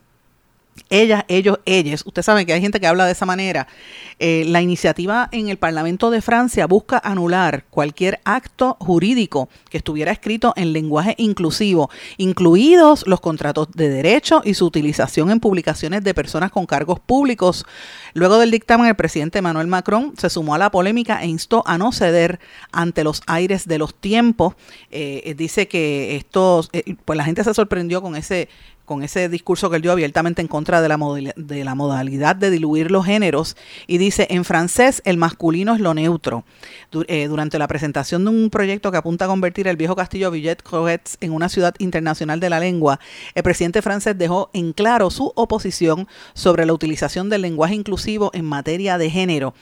[0.90, 2.02] ellas, ellos, ellas.
[2.06, 3.66] Usted sabe que hay gente que habla de esa manera.
[4.18, 10.12] Eh, la iniciativa en el Parlamento de Francia busca anular cualquier acto jurídico que estuviera
[10.12, 16.14] escrito en lenguaje inclusivo, incluidos los contratos de derecho y su utilización en publicaciones de
[16.14, 17.64] personas con cargos públicos.
[18.12, 21.78] Luego del dictamen, el presidente Emmanuel Macron se sumó a la polémica e instó a
[21.78, 22.38] no ceder
[22.70, 24.54] ante los aires de los tiempos.
[24.90, 28.48] Eh, dice que esto, eh, pues la gente se sorprendió con ese
[28.85, 30.99] con ese discurso que él dio abiertamente en contra de la,
[31.37, 35.94] de la modalidad de diluir los géneros y dice, en francés el masculino es lo
[35.94, 36.44] neutro.
[37.09, 41.16] Eh, durante la presentación de un proyecto que apunta a convertir el viejo castillo Villet-Croetz
[41.20, 43.01] en una ciudad internacional de la lengua,
[43.35, 48.44] el presidente francés dejó en claro su oposición sobre la utilización del lenguaje inclusivo en
[48.44, 49.55] materia de género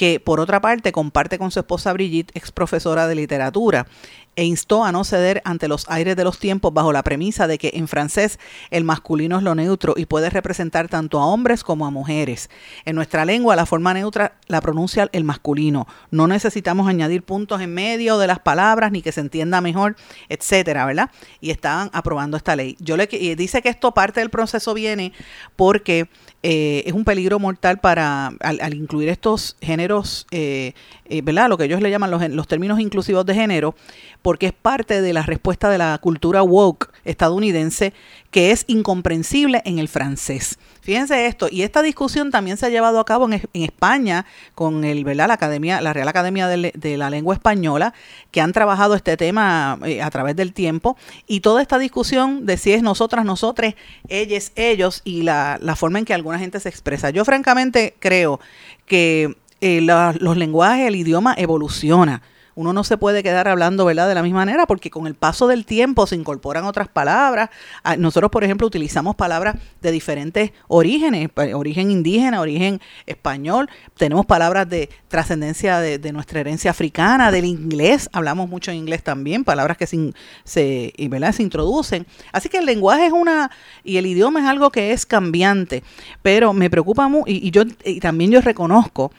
[0.00, 3.86] que por otra parte comparte con su esposa Brigitte, ex profesora de literatura
[4.34, 7.58] e instó a no ceder ante los aires de los tiempos bajo la premisa de
[7.58, 8.38] que en francés
[8.70, 12.48] el masculino es lo neutro y puede representar tanto a hombres como a mujeres.
[12.86, 15.86] En nuestra lengua la forma neutra la pronuncia el masculino.
[16.10, 19.96] No necesitamos añadir puntos en medio de las palabras ni que se entienda mejor,
[20.30, 21.10] etcétera, ¿verdad?
[21.42, 22.74] Y estaban aprobando esta ley.
[22.80, 25.12] Yo le y dice que esto parte del proceso viene
[25.56, 26.08] porque
[26.42, 30.72] eh, es un peligro mortal para al, incluir estos géneros, eh,
[31.10, 31.48] eh, ¿verdad?
[31.48, 33.74] Lo que ellos le llaman los, los términos inclusivos de género,
[34.22, 37.92] porque es parte de la respuesta de la cultura woke estadounidense
[38.30, 40.58] que es incomprensible en el francés.
[40.82, 45.04] Fíjense esto, y esta discusión también se ha llevado a cabo en, España con el,
[45.04, 45.28] ¿verdad?
[45.28, 47.92] La, Academia, la Real Academia de, la Lengua Española,
[48.30, 50.96] que han trabajado este tema eh, a través del tiempo,
[51.26, 53.74] y toda esta discusión de si es nosotras, nosotros,
[54.08, 57.10] ellos, ellos, y la, forma en que alguna gente se expresa.
[57.10, 58.40] Yo francamente creo
[58.86, 62.22] que eh, los lenguajes, el idioma evoluciona
[62.60, 65.46] uno no se puede quedar hablando, ¿verdad?, de la misma manera, porque con el paso
[65.46, 67.48] del tiempo se incorporan otras palabras.
[67.82, 74.68] Ah, nosotros, por ejemplo, utilizamos palabras de diferentes orígenes, origen indígena, origen español, tenemos palabras
[74.68, 79.86] de trascendencia de, nuestra herencia africana, del inglés, hablamos mucho en inglés también, palabras que
[79.86, 80.12] se,
[80.44, 81.32] se, ¿verdad?
[81.32, 82.06] se introducen.
[82.32, 83.50] Así que el lenguaje es una,
[83.84, 85.82] y el idioma es algo que es cambiante,
[86.20, 89.12] pero me preocupa mucho, y, yo y también yo reconozco,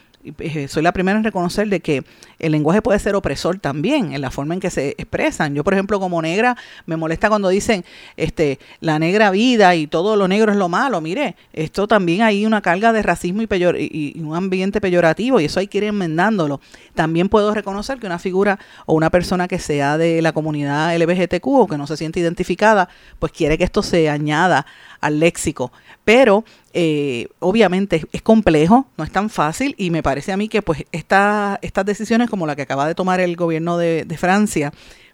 [0.68, 2.04] soy la primera en reconocer de que
[2.40, 5.54] el lenguaje puede ser opresor también en la forma en que se expresan.
[5.54, 7.86] Yo, por ejemplo, como negra, me molesta cuando dicen
[8.18, 11.02] este la negra vida y todo lo negro es lo malo.
[11.02, 15.46] Mire, esto también hay una carga de racismo y, peyor y, un ambiente peyorativo y
[15.46, 16.62] eso hay que ir enmendándolo.
[16.96, 21.48] También puedo reconocer que una figura o una persona que sea de la comunidad LGBTQ
[21.48, 24.66] o que no se siente identificada, pues quiere que esto se añada
[25.02, 25.72] al léxico.
[26.06, 30.62] Pero eh, obviamente es complejo, no es tan fácil y me parece a mí que
[30.62, 34.72] pues esta, estas decisiones como la que acaba de tomar el gobierno de, Francia,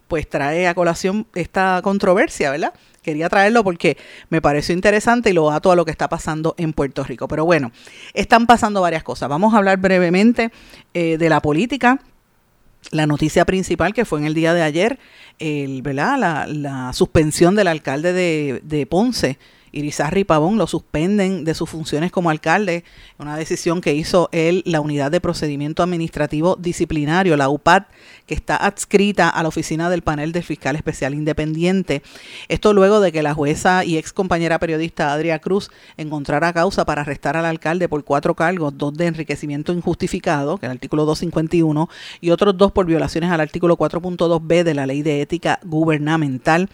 [0.08, 2.73] pues trae a colación esta controversia, ¿verdad?
[3.02, 3.97] Quería traerlo porque
[4.30, 7.28] me pareció interesante y lo ato a lo que está pasando en Puerto Rico.
[7.28, 7.71] Pero bueno,
[8.13, 9.30] están pasando varias cosas.
[9.30, 10.52] Vamos a hablar brevemente
[10.93, 12.02] eh, de la política.
[12.91, 15.00] La noticia principal que fue en el día de ayer,
[15.39, 16.47] el, ¿verdad?
[16.50, 19.38] La, suspensión del alcalde de, de Ponce,
[19.71, 22.84] Irizarry Pavón lo suspenden de sus funciones como alcalde,
[23.17, 27.84] una decisión que hizo él, la Unidad de Procedimiento Administrativo Disciplinario, la UPAD,
[28.25, 32.03] que está adscrita a la oficina del panel del fiscal especial independiente.
[32.49, 37.01] Esto luego de que la jueza y ex compañera periodista Adria Cruz encontrara causa para
[37.01, 41.89] arrestar al alcalde por cuatro cargos, dos de enriquecimiento injustificado, que es el artículo 251,
[42.21, 46.69] y otros dos por violaciones al artículo 4.2b de la ley de ética gubernamental.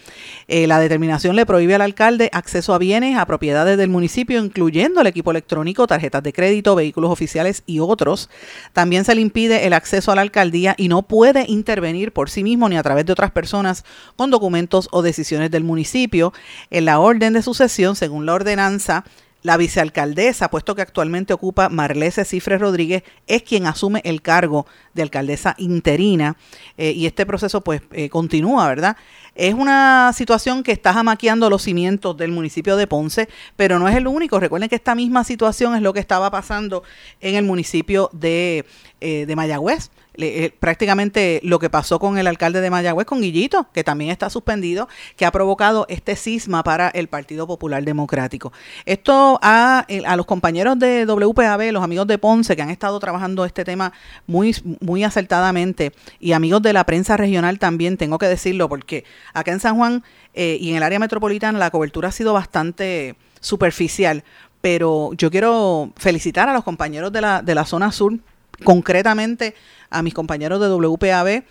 [0.48, 5.08] Eh, la determinación le prohíbe al alcalde acceso a a propiedades del municipio, incluyendo el
[5.08, 8.30] equipo electrónico, tarjetas de crédito, vehículos oficiales y otros.
[8.74, 12.44] También se le impide el acceso a la alcaldía y no puede intervenir por sí
[12.44, 13.86] mismo ni a través de otras personas
[14.18, 16.34] con documentos o decisiones del municipio.
[16.72, 19.06] En la orden de sucesión, según la ordenanza,
[19.44, 25.04] la vicealcaldesa, puesto que actualmente ocupa Marlese Cifres Rodríguez, es quien asume el cargo de
[25.04, 26.38] alcaldesa interina
[26.78, 28.98] eh, y este proceso pues eh, continúa, ¿verdad?
[29.36, 33.96] Es una situación que está jamaqueando los cimientos del municipio de Ponce, pero no es
[33.96, 34.40] el único.
[34.40, 36.84] Recuerden que esta misma situación es lo que estaba pasando
[37.20, 38.66] en el municipio de,
[39.02, 39.90] eh, de Mayagüez.
[40.16, 44.30] Eh, prácticamente lo que pasó con el alcalde de Mayagüez, con Guillito, que también está
[44.30, 48.54] suspendido, que ha provocado este cisma para el Partido Popular Democrático.
[48.86, 53.00] Esto a, eh, a los compañeros de WPAB, los amigos de Ponce, que han estado
[53.00, 53.92] trabajando este tema
[54.28, 59.52] muy, muy acertadamente, y amigos de la prensa regional también, tengo que decirlo, porque acá
[59.52, 60.04] en San Juan
[60.36, 64.24] eh, y en el área metropolitana la cobertura ha sido bastante superficial,
[64.62, 68.14] pero yo quiero felicitar a los compañeros de la, de la zona sur,
[68.64, 69.56] concretamente
[69.90, 71.44] a mis compañeros de WPAB,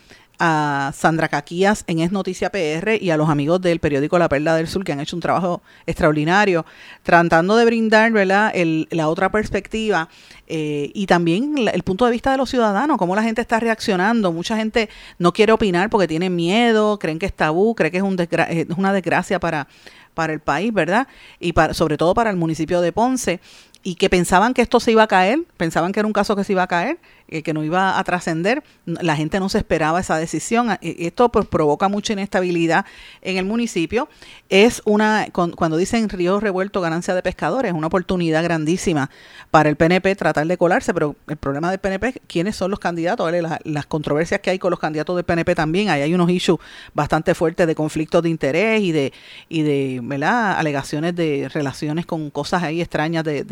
[0.44, 4.56] a Sandra Caquías en Es Noticia PR y a los amigos del periódico La Perla
[4.56, 6.66] del Sur que han hecho un trabajo extraordinario
[7.04, 8.52] tratando de brindar ¿verdad?
[8.90, 10.08] la otra perspectiva
[10.48, 14.32] eh, y también el punto de vista de los ciudadanos, cómo la gente está reaccionando.
[14.32, 18.02] Mucha gente no quiere opinar porque tiene miedo, creen que es tabú, creen que es,
[18.02, 19.68] un es una desgracia para,
[20.14, 21.06] para el país, ¿verdad?
[21.38, 23.40] Y para, sobre todo para el municipio de Ponce
[23.82, 26.44] y que pensaban que esto se iba a caer, pensaban que era un caso que
[26.44, 26.98] se iba a caer,
[27.40, 30.72] que no iba a trascender, la gente no se esperaba esa decisión.
[30.82, 32.84] Eh, esto pues, provoca mucha inestabilidad
[33.22, 34.08] en el municipio.
[34.50, 39.10] Es una, cuando dicen río revuelto, ganancia de pescadores, una oportunidad grandísima
[39.50, 43.32] para el PNP tratar de colarse, pero el problema del PNP, ¿quiénes son los candidatos?
[43.64, 46.58] Las, controversias que hay con los candidatos del PNP también, ahí hay unos issues
[46.94, 49.12] bastante fuertes de conflictos de interés y de,
[49.48, 50.58] y de ¿verdad?
[50.58, 53.44] alegaciones de relaciones con cosas ahí extrañas de,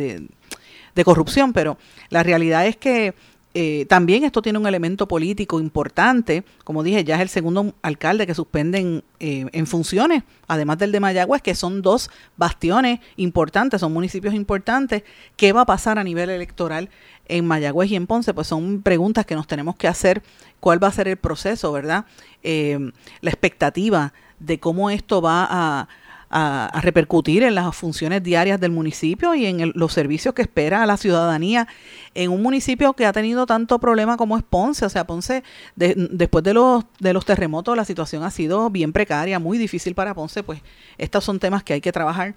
[0.95, 3.15] de corrupción, pero la realidad es que
[3.53, 6.45] eh, también esto tiene un elemento político importante.
[6.63, 11.01] Como dije, ya es el segundo alcalde que suspenden eh, en funciones, además del de
[11.01, 15.03] Mayagüez, que son dos bastiones importantes, son municipios importantes.
[15.37, 16.91] ¿Qué va a pasar a nivel electoral
[17.27, 18.35] en Mayagüez y en Ponce?
[18.35, 20.23] Pues son preguntas que nos tenemos que hacer.
[20.61, 22.05] ¿Cuál va a ser el proceso, verdad?
[22.45, 22.79] Eh,
[23.21, 25.89] la expectativa de cómo esto va a
[26.31, 30.87] a, repercutir en las funciones diarias del municipio y en los servicios que espera a
[30.87, 31.67] la ciudadanía
[32.15, 34.87] en un municipio que ha tenido tanto problema como es Ponce.
[34.87, 35.43] O sea, Ponce,
[35.75, 40.15] después de los, de los terremotos, la situación ha sido bien precaria, muy difícil para
[40.15, 40.43] Ponce.
[40.43, 40.63] Pues
[40.99, 42.35] estos son temas que hay que trabajar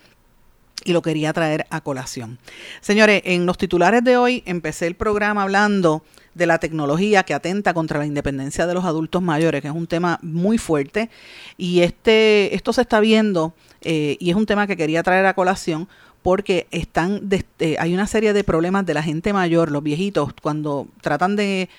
[0.85, 2.39] y lo quería traer a colación.
[2.81, 7.73] Señores, en los titulares de hoy empecé el programa hablando de la tecnología que atenta
[7.73, 11.09] contra la independencia de los adultos mayores, que es un tema muy fuerte.
[11.57, 13.53] Y este, esto se está viendo
[13.83, 15.87] eh, y es un tema que quería traer a colación
[16.23, 20.87] porque están eh, hay una serie de problemas de la gente mayor, los viejitos, cuando
[21.01, 21.69] tratan de,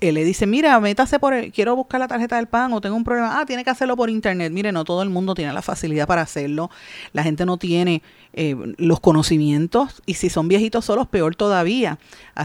[0.00, 2.94] eh, le dicen, mira, métase por, el, quiero buscar la tarjeta del pan o tengo
[2.94, 4.52] un problema, ah, tiene que hacerlo por internet.
[4.52, 6.70] Mire, no todo el mundo tiene la facilidad para hacerlo,
[7.12, 8.02] la gente no tiene
[8.34, 11.98] eh, los conocimientos y si son viejitos solos, peor todavía.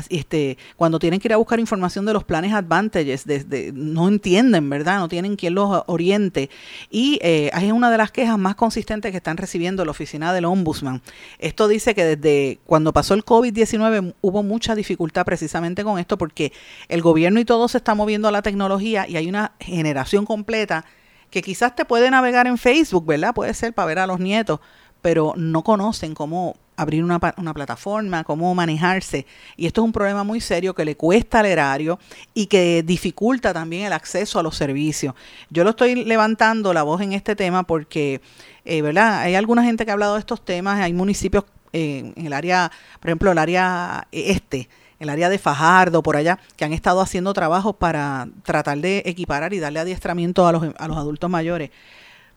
[0.10, 4.70] este, cuando tienen que ir a buscar información de los planes Advantages, desde, no entienden,
[4.70, 5.00] ¿verdad?
[5.00, 6.50] No tienen quien los oriente.
[6.90, 10.46] Y eh, es una de las quejas más consistentes que están recibiendo la oficina del
[10.46, 11.02] Ombudsman.
[11.44, 16.54] Esto dice que desde cuando pasó el COVID-19 hubo mucha dificultad precisamente con esto porque
[16.88, 20.86] el gobierno y todo se está moviendo a la tecnología y hay una generación completa
[21.30, 23.34] que quizás te puede navegar en Facebook, ¿verdad?
[23.34, 24.62] Puede ser para ver a los nietos,
[25.02, 29.26] pero no conocen cómo abrir una, una, plataforma, cómo manejarse.
[29.58, 32.00] Y esto es un problema muy serio que le cuesta al erario
[32.34, 35.14] y que dificulta también el acceso a los servicios.
[35.50, 38.22] Yo lo estoy levantando la voz en este tema porque,
[38.66, 39.22] eh, ¿verdad?
[39.22, 42.72] Hay alguna gente que ha hablado de estos temas, hay municipios eh, en el área,
[43.00, 47.34] por ejemplo, el área este, el área de Fajardo, por allá, que han estado haciendo
[47.34, 51.72] trabajos para tratar de equiparar y darle adiestramiento a los, a los adultos mayores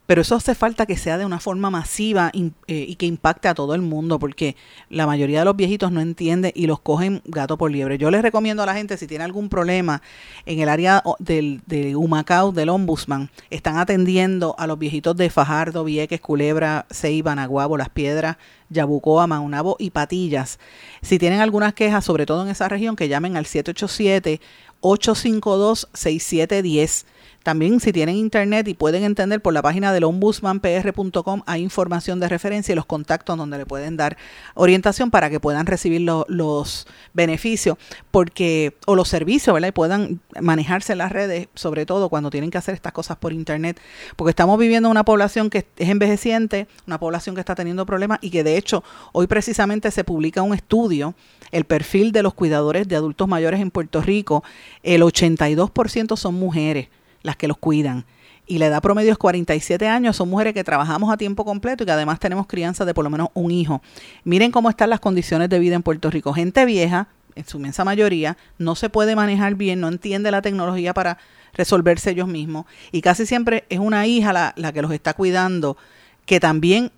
[0.07, 3.55] pero eso hace falta que sea de una forma masiva eh, y que impacte a
[3.55, 4.57] todo el mundo, porque
[4.89, 7.99] la mayoría de los viejitos no entiende y los cogen gato por liebre.
[7.99, 10.03] Yo les recomiendo a la gente, si tiene algún problema
[10.47, 15.85] en el área del, de Humacao, del Ombudsman, están atendiendo a los viejitos de Fajardo,
[15.85, 18.37] Vieques, Culebra, Ceiba, Naguabo, Las Piedras,
[18.71, 20.59] Yabucoa, Maunabo y Patillas.
[21.03, 24.41] Si tienen algunas quejas, sobre todo en esa región, que llamen al 787
[24.81, 27.07] 852 6710
[27.47, 32.28] también si tienen internet y pueden entender por la página del ombudsmanpr.com hay información de
[32.28, 34.16] referencia y los contactos donde le pueden dar
[34.57, 37.78] orientación para que puedan recibir los beneficios
[38.11, 39.68] porque o los servicios, ¿verdad?
[39.68, 43.32] Y puedan manejarse en las redes, sobre todo cuando tienen que hacer estas cosas por
[43.32, 43.80] internet,
[44.16, 48.30] porque estamos viviendo una población que es envejeciente, una población que está teniendo problemas y
[48.30, 48.82] que de hecho
[49.12, 51.14] hoy precisamente se publica un estudio
[51.53, 54.42] el perfil de los cuidadores de adultos mayores en Puerto Rico,
[54.82, 56.88] el 82% son mujeres
[57.27, 58.07] las que los cuidan.
[58.47, 61.87] Y la edad promedio es 47 años, son mujeres que trabajamos a tiempo completo y
[61.87, 63.83] que además tenemos crianza de por lo menos un hijo.
[64.22, 66.33] Miren cómo están las condiciones de vida en Puerto Rico.
[66.33, 70.95] Gente vieja, en su inmensa mayoría, no se puede manejar bien, no entiende la tecnología
[70.95, 71.18] para
[71.55, 72.66] resolverse ellos mismos.
[72.93, 75.77] Y casi siempre es una hija la, la que los está cuidando,
[76.24, 76.93] que también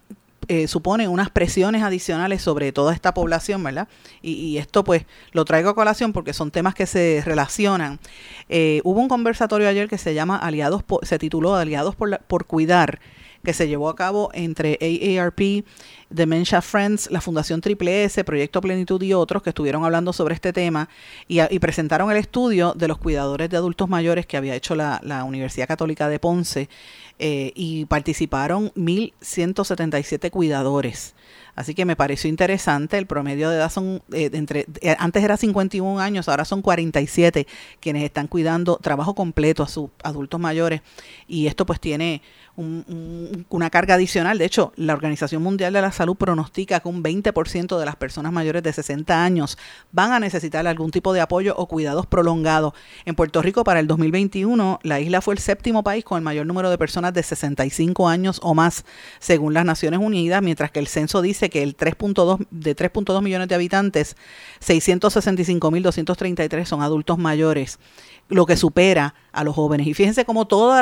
[0.46, 3.88] eh, supone unas presiones adicionales sobre toda esta población, ¿verdad?
[4.22, 7.98] Y, esto pues lo traigo a colación porque son temas que se relacionan.
[8.48, 13.00] Eh, hubo un conversatorio ayer que se llama Aliados, se tituló Aliados por, por Cuidar,
[13.44, 15.64] que se llevó a cabo entre AARP,
[16.10, 20.52] Dementia Friends, la Fundación Triple S, Proyecto Plenitud y otros que estuvieron hablando sobre este
[20.52, 20.88] tema
[21.26, 25.68] y, presentaron el estudio de los cuidadores de adultos mayores que había hecho la, Universidad
[25.68, 26.68] Católica de Ponce
[27.18, 31.14] eh, y participaron 1.177 cuidadores.
[31.58, 35.36] Así que me pareció interesante, el promedio de edad son, eh, entre, eh, antes era
[35.36, 37.48] 51 años, ahora son 47
[37.80, 40.82] quienes están cuidando trabajo completo a sus adultos mayores
[41.26, 42.22] y esto pues tiene
[42.56, 44.38] una carga adicional.
[44.38, 48.32] De hecho, la Organización Mundial de la Salud pronostica que un 20% de las personas
[48.32, 49.58] mayores de 60 años
[49.90, 52.72] van a necesitar algún tipo de apoyo o cuidados prolongados.
[53.04, 56.46] En Puerto Rico, para el 2021, la isla fue el séptimo país con el mayor
[56.46, 58.84] número de personas de 65 años o más,
[59.18, 63.48] según las Naciones Unidas, mientras que el censo dice que el 3.2 de 3.2 millones
[63.48, 64.14] de habitantes,
[64.60, 67.80] 665.233 son adultos mayores
[68.28, 69.86] lo que supera a los jóvenes.
[69.86, 70.74] Y fíjense cómo todo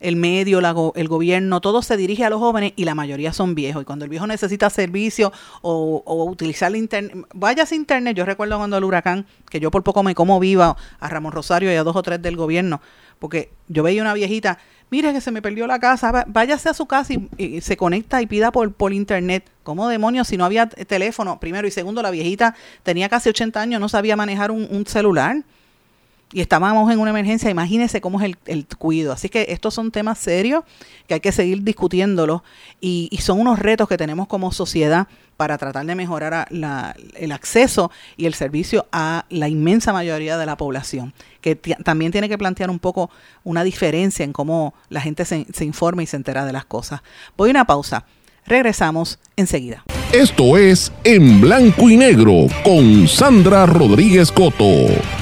[0.00, 0.60] el medio,
[0.94, 3.82] el gobierno, todo se dirige a los jóvenes y la mayoría son viejos.
[3.82, 5.32] Y cuando el viejo necesita servicio
[5.62, 8.16] o, utilizar el internet, vaya a internet.
[8.16, 11.72] Yo recuerdo cuando el huracán, que yo por poco me como viva a Ramón Rosario
[11.72, 12.80] y a dos o tres del gobierno,
[13.20, 14.58] porque yo veía una viejita,
[14.90, 18.26] mire que se me perdió la casa, váyase a su casa y, se conecta y
[18.26, 19.48] pida por, por internet.
[19.62, 21.38] ¿Cómo demonios si no había teléfono?
[21.38, 25.44] Primero y segundo, la viejita tenía casi 80 años, no sabía manejar un celular
[26.32, 29.12] y estábamos en una emergencia, imagínense cómo es el, el cuido.
[29.12, 30.64] Así que estos son temas serios
[31.06, 32.42] que hay que seguir discutiéndolos
[32.80, 35.06] y, son unos retos que tenemos como sociedad
[35.36, 40.56] para tratar de mejorar el acceso y el servicio a la inmensa mayoría de la
[40.56, 43.10] población, que también tiene que plantear un poco
[43.44, 47.02] una diferencia en cómo la gente se, se informa y se entera de las cosas.
[47.36, 48.04] Voy a una pausa.
[48.44, 49.84] Regresamos enseguida.
[50.12, 55.21] Esto es En Blanco y Negro con Sandra Rodríguez Coto.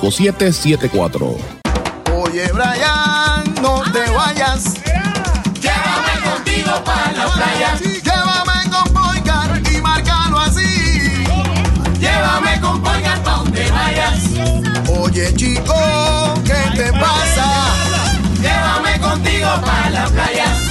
[2.11, 4.73] Oye, Brian, no te vayas.
[5.61, 7.77] Llévame contigo para la playa.
[7.79, 11.23] Llévame con Boycar y márcalo así.
[11.99, 14.23] Llévame con pa' donde vayas.
[14.89, 15.75] Oye, chico,
[16.45, 17.45] ¿qué te pasa?
[18.41, 20.70] Llévame contigo para la playa.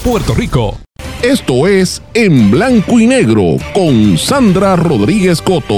[0.00, 0.78] Puerto Rico.
[1.22, 5.74] Esto es En Blanco y Negro con Sandra Rodríguez Coto.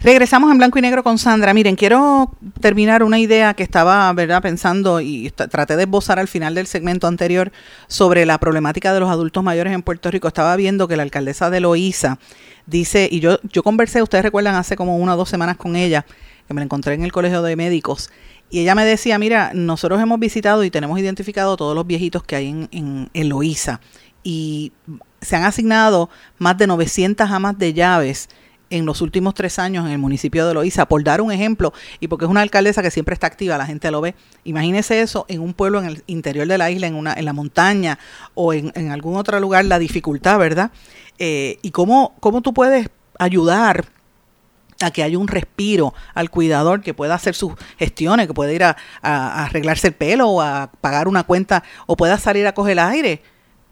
[0.00, 1.52] Regresamos en blanco y negro con Sandra.
[1.52, 6.54] Miren, quiero terminar una idea que estaba, ¿verdad?, pensando y traté de esbozar al final
[6.54, 7.50] del segmento anterior
[7.88, 10.28] sobre la problemática de los adultos mayores en Puerto Rico.
[10.28, 12.18] Estaba viendo que la alcaldesa de Loíza
[12.66, 16.06] dice, y yo, yo conversé, ustedes recuerdan, hace como una o dos semanas con ella,
[16.48, 18.10] que me la encontré en el Colegio de Médicos,
[18.50, 22.36] y ella me decía, mira, nosotros hemos visitado y tenemos identificado todos los viejitos que
[22.36, 23.80] hay en, en, Loíza,
[24.24, 24.72] y
[25.20, 28.30] se han asignado más de 900 amas de llaves
[28.70, 32.08] en los últimos tres años en el municipio de Loíza, por dar un ejemplo, y
[32.08, 34.14] porque es una alcaldesa que siempre está activa, la gente lo ve.
[34.44, 37.34] Imagínese eso en un pueblo en el interior de la isla, en, una, en la
[37.34, 37.98] montaña
[38.34, 40.70] o en, en algún otro lugar, la dificultad, ¿verdad?
[41.18, 42.88] Eh, y cómo, cómo tú puedes
[43.18, 43.86] ayudar
[44.80, 48.64] a que haya un respiro al cuidador que pueda hacer sus gestiones, que pueda ir
[48.64, 53.22] a, arreglarse el pelo o a pagar una cuenta o pueda salir a coger aire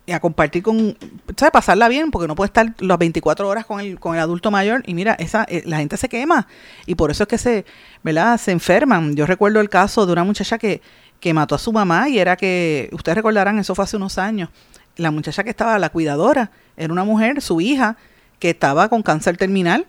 [0.05, 0.97] y a compartir con,
[1.37, 1.51] ¿sabes?
[1.53, 4.83] Pasarla bien, porque no puede estar las 24 horas con el, con el adulto mayor.
[4.87, 6.47] Y mira, esa, eh, la gente se quema.
[6.87, 7.65] Y por eso es que se,
[8.05, 8.39] ¿verdad?
[8.39, 9.17] Se enferman.
[9.17, 10.81] Yo recuerdo el caso de una muchacha que,
[11.19, 14.49] que mató a su mamá y era que, ustedes recordarán, eso fue hace unos años.
[14.97, 17.97] La muchacha que estaba, la cuidadora, era una mujer, su hija,
[18.39, 19.87] que estaba con cáncer terminal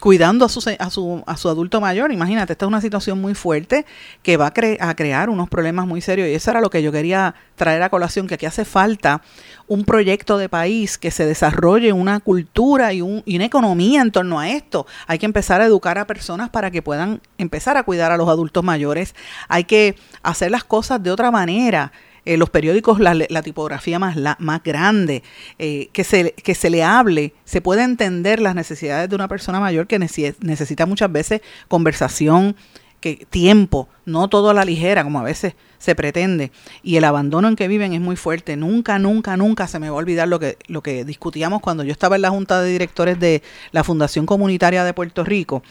[0.00, 2.12] cuidando a su, a su, a su adulto mayor.
[2.12, 3.86] Imagínate, esta es una situación muy fuerte
[4.22, 6.28] que va a, a, crear unos problemas muy serios.
[6.28, 9.22] Y eso era lo que yo quería traer a colación, que aquí hace falta
[9.66, 14.10] un proyecto de país que se desarrolle una cultura y, un, y una economía en
[14.10, 14.86] torno a esto.
[15.06, 18.28] Hay que empezar a educar a personas para que puedan empezar a cuidar a los
[18.28, 19.14] adultos mayores.
[19.48, 21.92] Hay que hacer las cosas de otra manera
[22.24, 25.22] eh, los periódicos la, la, tipografía más, la, más grande,
[25.58, 29.60] eh, que, se, que se le hable, se puede entender las necesidades de una persona
[29.60, 32.56] mayor que necesita muchas veces conversación,
[33.00, 36.50] que, tiempo, no todo a la ligera, como a veces se pretende.
[36.82, 38.56] Y el abandono en que viven es muy fuerte.
[38.56, 41.92] Nunca, nunca, nunca se me va a olvidar lo que, lo que discutíamos cuando yo
[41.92, 45.62] estaba en la Junta de Directores de la Fundación Comunitaria de Puerto Rico.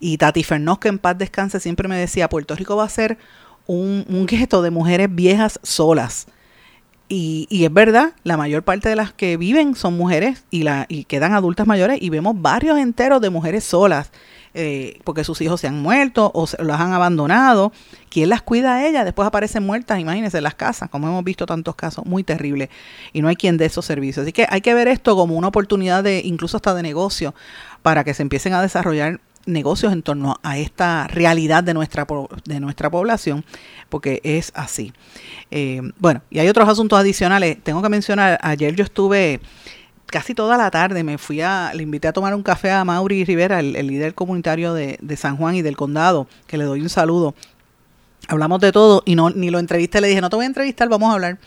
[0.00, 3.18] Y Tati Fernós, que en paz descanse, siempre me decía, Puerto Rico va a ser
[3.68, 6.26] un, un gueto de mujeres viejas solas.
[7.08, 10.84] Y, y, es verdad, la mayor parte de las que viven son mujeres y, la,
[10.88, 14.10] y quedan adultas mayores y vemos barrios enteros de mujeres solas
[14.54, 17.72] eh, porque sus hijos se han muerto o se, las han abandonado.
[18.10, 19.04] ¿Quién las cuida a ellas?
[19.04, 22.68] Después aparecen muertas, imagínense, en las casas, como hemos visto tantos casos, muy terribles.
[23.12, 24.24] Y no hay quien dé esos servicios.
[24.24, 27.34] Así que hay que ver esto como una oportunidad de, incluso hasta de negocio,
[27.82, 32.06] para que se empiecen a desarrollar negocios en torno a esta realidad de nuestra,
[32.44, 33.44] de nuestra población,
[33.88, 34.92] porque es así.
[35.50, 37.58] Eh, bueno, y hay otros asuntos adicionales.
[37.62, 39.40] Tengo que mencionar, ayer yo estuve
[40.06, 43.24] casi toda la tarde me fui a, le invité a tomar un café a Mauri
[43.24, 46.88] Rivera, el, líder comunitario de, de, San Juan y del condado, que le doy un
[46.88, 47.34] saludo.
[48.26, 50.88] Hablamos de todo y no ni lo entrevisté, le dije, no te voy a entrevistar,
[50.88, 51.38] vamos a hablar.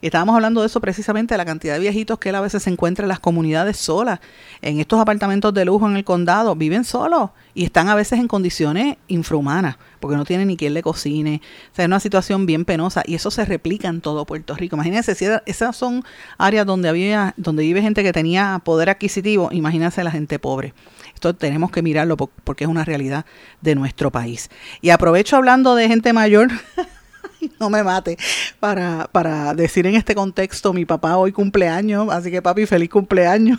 [0.00, 2.70] Estábamos hablando de eso precisamente, de la cantidad de viejitos que él a veces se
[2.70, 4.20] encuentra en las comunidades solas,
[4.62, 8.28] en estos apartamentos de lujo en el condado, viven solos y están a veces en
[8.28, 11.40] condiciones infrahumanas, porque no tienen ni quien le cocine.
[11.72, 14.76] O sea, es una situación bien penosa y eso se replica en todo Puerto Rico.
[14.76, 16.04] Imagínense, si esas son
[16.38, 20.74] áreas donde había, donde vive gente que tenía poder adquisitivo, imagínense la gente pobre.
[21.14, 23.24] Esto tenemos que mirarlo porque es una realidad
[23.62, 24.50] de nuestro país.
[24.82, 26.50] Y aprovecho hablando de gente mayor.
[27.60, 28.16] no me mate,
[28.60, 33.58] para, para decir en este contexto, mi papá hoy cumpleaños, así que papi, feliz cumpleaños.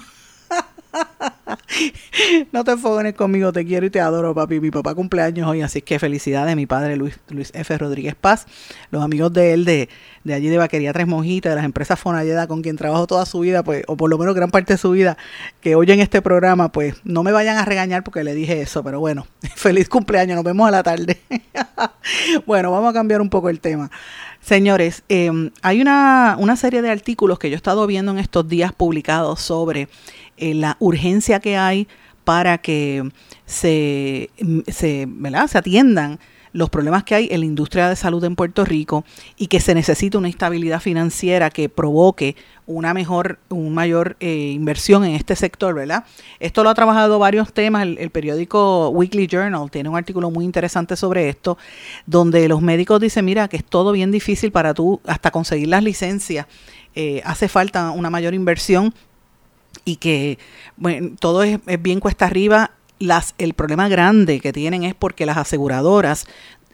[2.52, 4.60] no te enfoques conmigo, te quiero y te adoro, papi.
[4.60, 7.78] Mi papá cumpleaños hoy, así que felicidades, mi padre Luis, Luis F.
[7.78, 8.46] Rodríguez Paz,
[8.92, 9.90] los amigos de él de,
[10.24, 13.40] de allí de Vaquería Tres Monjitas, de las empresas Fonalleda, con quien trabajo toda su
[13.40, 15.18] vida, pues, o por lo menos gran parte de su vida,
[15.62, 19.00] que oyen este programa, pues no me vayan a regañar porque le dije eso, pero
[19.00, 21.20] bueno, feliz cumpleaños, nos vemos a la tarde.
[22.46, 23.92] bueno, vamos a cambiar un poco el tema.
[24.42, 28.48] Señores, eh, hay una, una serie de artículos que yo he estado viendo en estos
[28.48, 29.90] días publicados sobre
[30.38, 31.88] eh, la urgencia que hay
[32.24, 33.10] para que
[33.46, 34.30] se,
[34.68, 35.08] se,
[35.48, 36.20] se atiendan
[36.58, 39.06] los problemas que hay en la industria de salud en Puerto Rico
[39.38, 42.36] y que se necesita una estabilidad financiera que provoque
[42.66, 46.04] una mejor, mayor eh, inversión en este sector, ¿verdad?
[46.40, 50.46] Esto lo ha trabajado varios temas, el, el, periódico Weekly Journal tiene un artículo muy
[50.46, 51.60] interesante sobre esto,
[52.08, 55.84] donde los médicos dicen, mira, que es todo bien difícil para tú hasta conseguir las
[55.84, 56.48] licencias,
[56.96, 58.94] eh, hace falta una mayor inversión
[59.86, 60.38] y que
[61.20, 62.72] todo es, es, bien cuesta arriba.
[63.00, 66.26] Las, el problema grande que tienen es porque las aseguradoras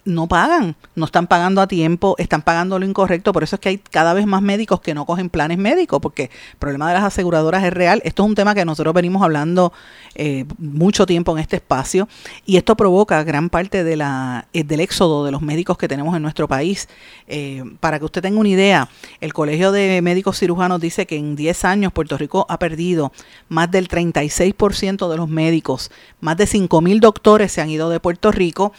[0.06, 3.70] no pagan, no están pagando a tiempo, están pagando lo incorrecto, por eso es que
[3.70, 7.04] hay cada vez más médicos que no cogen planes médicos, porque el problema de las
[7.04, 8.02] aseguradoras es real.
[8.04, 9.72] Esto es un tema que nosotros venimos hablando
[10.16, 12.08] eh, mucho tiempo en este espacio
[12.46, 16.16] y esto provoca gran parte de la, eh, del éxodo de los médicos que tenemos
[16.16, 16.90] en nuestro país.
[17.28, 18.90] Eh, para que usted tenga una idea,
[19.22, 23.14] el Colegio de Médicos Cirujanos dice que en 10 años Puerto Rico ha perdido
[23.48, 28.00] más del 36% de los médicos, más de 5 mil doctores se han ido de
[28.00, 28.74] Puerto Rico,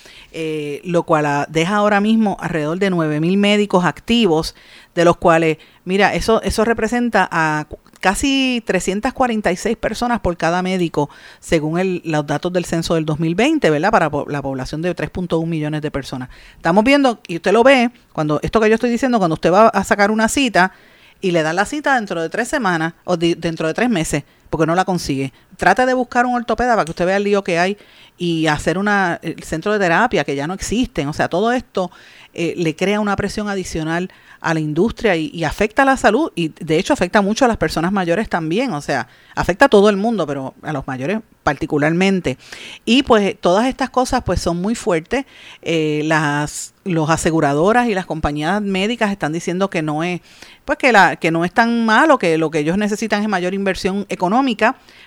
[0.85, 1.14] lo cual
[1.49, 4.55] deja ahora mismo alrededor de 9 mil médicos activos,
[4.95, 7.67] de los cuales, mira, eso, eso representa a
[8.01, 11.09] casi 346 personas por cada médico,
[11.41, 13.91] según el, los datos del censo del 2020, ¿verdad?
[13.91, 16.29] Para la población de 3.1 millones de personas.
[16.57, 19.69] Estamos viendo, y usted lo ve, cuando esto que yo estoy diciendo, cuando usted va
[19.69, 20.73] a sacar una cita
[21.21, 24.25] y le dan la cita dentro de tres semanas o de, dentro de tres meses,
[24.55, 25.33] porque no la consigue.
[25.57, 27.77] Trate de buscar un ortopeda para que usted vea el lío que hay
[28.17, 31.09] y hacer una el centro de terapia que ya no existen.
[31.09, 31.91] O sea, todo esto
[32.33, 36.31] eh, le crea una presión adicional a la industria y, y, afecta a la salud
[36.37, 38.73] y de hecho afecta mucho a las personas mayores también.
[38.75, 42.39] O sea, afecta a todo el mundo, pero a los mayores particularmente.
[42.85, 45.25] Y pues todas estas cosas pues son muy fuertes.
[45.63, 50.21] Eh, las los aseguradoras y las compañías médicas están diciendo que no es
[50.67, 53.55] pues que la que no es tan malo que lo que ellos necesitan es mayor
[53.55, 54.44] inversión económica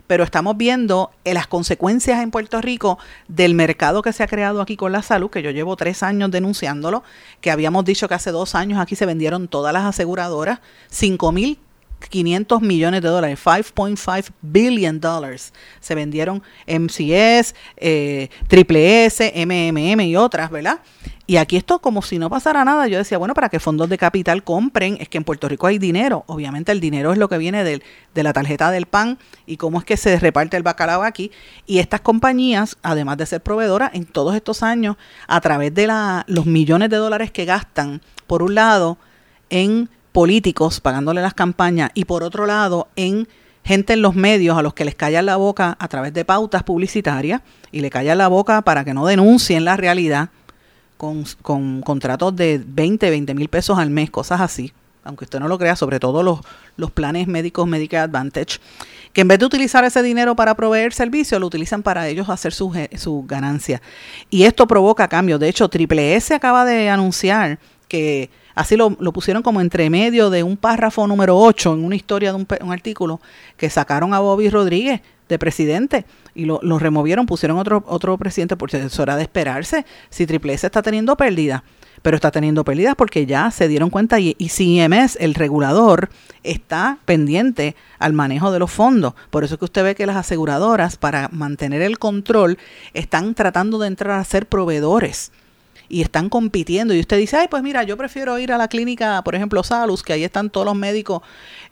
[0.07, 4.61] pero estamos viendo eh, las consecuencias en Puerto Rico del mercado que se ha creado
[4.61, 7.03] aquí con la salud que yo llevo tres años denunciándolo
[7.41, 10.59] que habíamos dicho que hace dos años aquí se vendieron todas las aseguradoras
[10.89, 11.59] cinco mil
[12.09, 15.53] 500 millones de dólares, 5.5 billion dollars.
[15.79, 20.79] Se vendieron MCS, eh, Triple S, MMM y otras, ¿verdad?
[21.29, 23.97] Y aquí esto como si no pasara nada, yo decía, bueno, para que fondos de
[23.97, 26.23] capital compren, es que en Puerto Rico hay dinero.
[26.27, 27.83] Obviamente el dinero es lo que viene de,
[28.13, 31.31] de la tarjeta del PAN y cómo es que se reparte el bacalao aquí.
[31.65, 34.95] Y estas compañías, además de ser proveedoras, en todos estos años,
[35.27, 38.97] a través de la, los millones de dólares que gastan, por un lado,
[39.49, 43.27] en políticos pagándole las campañas y por otro lado en
[43.63, 46.63] gente en los medios a los que les callan la boca a través de pautas
[46.63, 50.29] publicitarias y le callan la boca para que no denuncien la realidad
[50.97, 55.47] con, con contratos de 20, 20 mil pesos al mes, cosas así, aunque usted no
[55.47, 56.39] lo crea, sobre todo los,
[56.77, 58.57] los planes médicos Medicare Advantage,
[59.13, 62.55] que en vez de utilizar ese dinero para proveer servicios, lo utilizan para ellos hacer
[62.55, 63.83] su, su ganancia.
[64.31, 65.39] Y esto provoca cambios.
[65.39, 70.31] De hecho, Triple S acaba de anunciar que Así lo, lo pusieron como entre medio
[70.31, 73.21] de un párrafo número 8 en una historia de un, un artículo
[73.55, 78.77] que sacaron a Bobby Rodríguez de presidente y lo, removieron, pusieron otro, otro presidente porque
[78.77, 81.63] es hora de esperarse si Triple S está teniendo pérdida.
[82.01, 86.09] Pero está teniendo pérdidas porque ya se dieron cuenta y, y CMS, el regulador,
[86.43, 89.13] está pendiente al manejo de los fondos.
[89.29, 92.57] Por eso es que usted ve que las aseguradoras, para mantener el control,
[92.93, 95.31] están tratando de entrar a ser proveedores
[95.89, 96.93] y están compitiendo.
[96.93, 100.03] Y usted dice, ay, pues mira, yo prefiero ir a la clínica, por ejemplo, Salus,
[100.03, 101.21] que ahí están todos los médicos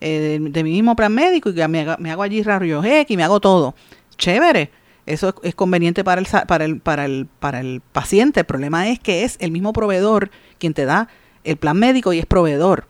[0.01, 3.18] eh, de, mi mismo plan médico y que me, me hago allí rayos X y
[3.18, 3.76] me hago todo.
[4.18, 4.72] Chévere.
[5.05, 8.39] Eso es, es conveniente para el, para, el, para, el, para el paciente.
[8.39, 11.09] El problema es que es el mismo proveedor quien te da
[11.43, 12.88] el plan médico y es proveedor.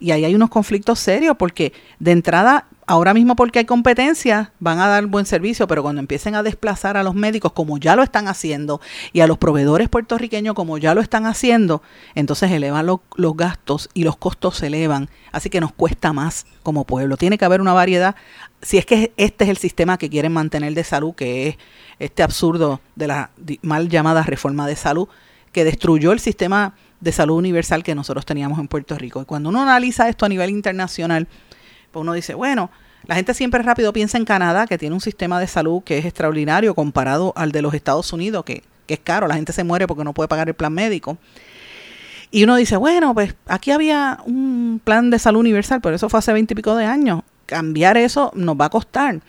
[0.00, 4.80] Y ahí hay unos conflictos serios porque de entrada, ahora mismo porque hay competencia, van
[4.80, 8.02] a dar buen servicio, pero cuando empiecen a desplazar a los médicos como ya lo
[8.02, 8.80] están haciendo
[9.12, 11.82] y a los proveedores puertorriqueños como ya lo están haciendo,
[12.14, 15.08] entonces elevan lo- los gastos y los costos se elevan.
[15.30, 17.16] Así que nos cuesta más como pueblo.
[17.16, 18.16] Tiene que haber una variedad.
[18.62, 21.56] Si es que este es el sistema que quieren mantener de salud, que es
[21.98, 23.30] este absurdo de la
[23.62, 25.08] mal llamada reforma de salud,
[25.52, 29.22] que destruyó el sistema de salud universal que nosotros teníamos en Puerto Rico.
[29.22, 31.28] Y cuando uno analiza esto a nivel internacional,
[31.90, 32.70] pues uno dice, bueno,
[33.06, 36.04] la gente siempre rápido piensa en Canadá, que tiene un sistema de salud que es
[36.04, 39.86] extraordinario comparado al de los Estados Unidos, que, que es caro, la gente se muere
[39.86, 41.18] porque no puede pagar el plan médico.
[42.30, 46.18] Y uno dice, bueno, pues aquí había un plan de salud universal, pero eso fue
[46.18, 47.22] hace veinte y pico de años.
[47.46, 49.20] Cambiar eso nos va a costar.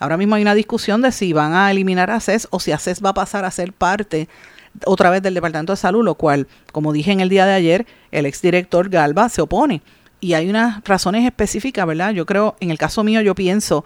[0.00, 2.78] Ahora mismo hay una discusión de si van a eliminar a CES o si a
[2.78, 4.28] CES va a pasar a ser parte
[4.84, 7.86] otra vez del Departamento de Salud, lo cual, como dije en el día de ayer,
[8.10, 9.82] el exdirector Galva se opone.
[10.20, 12.12] Y hay unas razones específicas, ¿verdad?
[12.12, 13.84] Yo creo, en el caso mío, yo pienso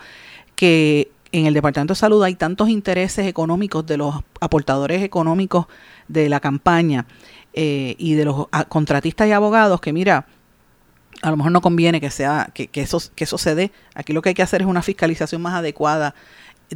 [0.57, 5.67] que en el Departamento de Salud hay tantos intereses económicos de los aportadores económicos
[6.09, 7.07] de la campaña
[7.55, 10.27] eh, y de los contratistas y abogados que, mira,
[11.23, 13.73] a lo mejor no conviene que sea que eso que eso se dé.
[13.95, 16.15] Aquí lo que hay que hacer es una fiscalización más adecuada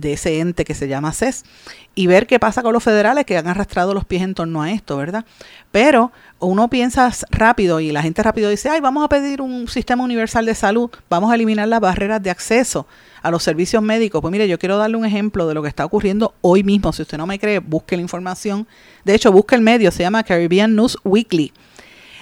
[0.01, 1.45] de ese ente que se llama CES
[1.95, 4.71] y ver qué pasa con los federales que han arrastrado los pies en torno a
[4.71, 5.25] esto, ¿verdad?
[5.73, 10.05] Pero uno piensa rápido y la gente rápido dice, ay, vamos a pedir un sistema
[10.05, 12.87] universal de salud, vamos a eliminar las barreras de acceso
[13.23, 14.21] a los servicios médicos.
[14.21, 16.93] Pues mire, yo quiero darle un ejemplo de lo que está ocurriendo hoy mismo.
[16.93, 18.67] Si usted no me cree, busque la información.
[19.05, 21.53] De hecho, busque el medio, se llama Caribbean News Weekly.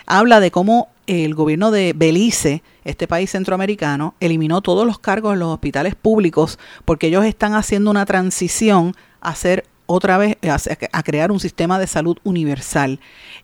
[0.07, 5.40] Habla de cómo el gobierno de Belice, este país centroamericano, eliminó todos los cargos en
[5.40, 10.36] los hospitales públicos porque ellos están haciendo una transición a hacer otra vez
[10.92, 13.00] a, crear un sistema de salud universal.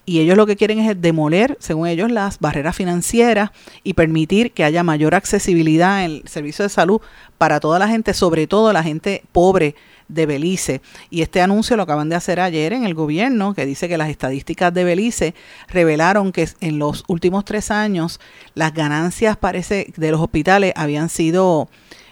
[0.07, 3.51] Y ellos lo que quieren es demoler, según ellos, las barreras financieras
[3.85, 7.01] y permitir que haya mayor accesibilidad en el servicio de salud
[7.39, 9.75] para toda la gente, sobre todo la gente pobre
[10.15, 10.81] de Belice.
[11.11, 14.09] Y este anuncio lo acaban de hacer ayer en el gobierno, que dice que las
[14.09, 15.35] estadísticas de Belice
[15.69, 18.21] revelaron que en los últimos tres años
[18.55, 21.69] las ganancias parece de los hospitales habían sido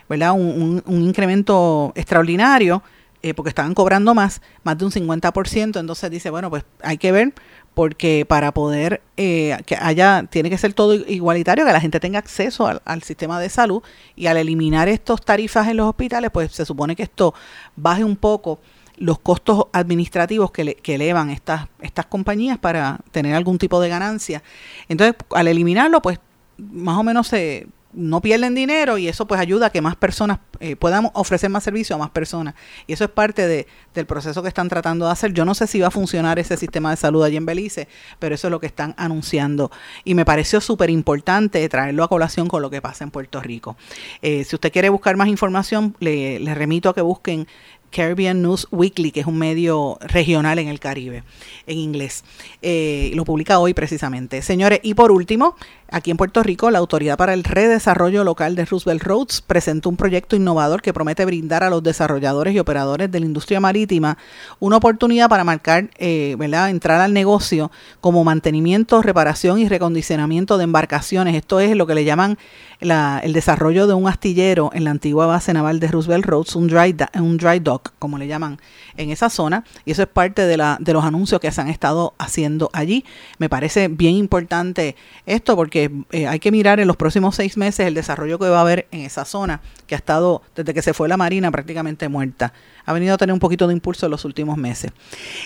[0.08, 0.32] ¿verdad?
[0.32, 2.82] Un, un, incremento extraordinario.
[3.20, 7.10] Eh, porque estaban cobrando más, más de un 50%, entonces dice, bueno, pues hay que
[7.10, 7.34] ver,
[7.78, 12.18] porque para poder eh, que haya, tiene que ser todo igualitario, que la gente tenga
[12.18, 13.84] acceso al, al, sistema de salud
[14.16, 17.34] y al eliminar estos tarifas en los hospitales, pues se supone que esto
[17.76, 18.58] baje un poco
[18.96, 23.88] los costos administrativos que, le, que elevan estas, estas compañías para tener algún tipo de
[23.88, 24.42] ganancia.
[24.88, 26.18] Entonces, al eliminarlo, pues
[26.56, 27.68] más o menos se
[27.98, 31.64] no pierden dinero y eso pues ayuda a que más personas eh, puedan ofrecer más
[31.64, 32.54] servicio a más personas.
[32.86, 35.32] Y eso es parte de, del proceso que están tratando de hacer.
[35.32, 37.88] Yo no sé si va a funcionar ese sistema de salud allí en Belice,
[38.20, 39.72] pero eso es lo que están anunciando.
[40.04, 43.76] Y me pareció súper importante traerlo a colación con lo que pasa en Puerto Rico.
[44.22, 47.48] Eh, si usted quiere buscar más información, le, le remito a que busquen
[47.90, 51.24] Caribbean News Weekly, que es un medio regional en el Caribe,
[51.66, 52.24] en inglés.
[52.62, 54.42] Eh, lo publica hoy precisamente.
[54.42, 55.56] Señores, y por último,
[55.90, 59.96] aquí en Puerto Rico, la Autoridad para el Redesarrollo Local de Roosevelt Roads presentó un
[59.96, 64.18] proyecto innovador que promete brindar a los desarrolladores y operadores de la industria marítima
[64.58, 67.70] una oportunidad para marcar, eh, ¿verdad?, entrar al negocio
[68.00, 71.34] como mantenimiento, reparación y recondicionamiento de embarcaciones.
[71.34, 72.38] Esto es lo que le llaman
[72.80, 76.68] la, el desarrollo de un astillero en la antigua base naval de Roosevelt Roads, un
[76.68, 78.60] dry, un dry dock, como le llaman
[78.96, 81.68] en esa zona, y eso es parte de, la, de los anuncios que se han
[81.68, 83.04] estado haciendo allí.
[83.38, 87.86] Me parece bien importante esto porque eh, hay que mirar en los próximos seis meses
[87.86, 90.94] el desarrollo que va a haber en esa zona, que ha estado desde que se
[90.94, 92.52] fue la Marina prácticamente muerta.
[92.84, 94.92] Ha venido a tener un poquito de impulso en los últimos meses.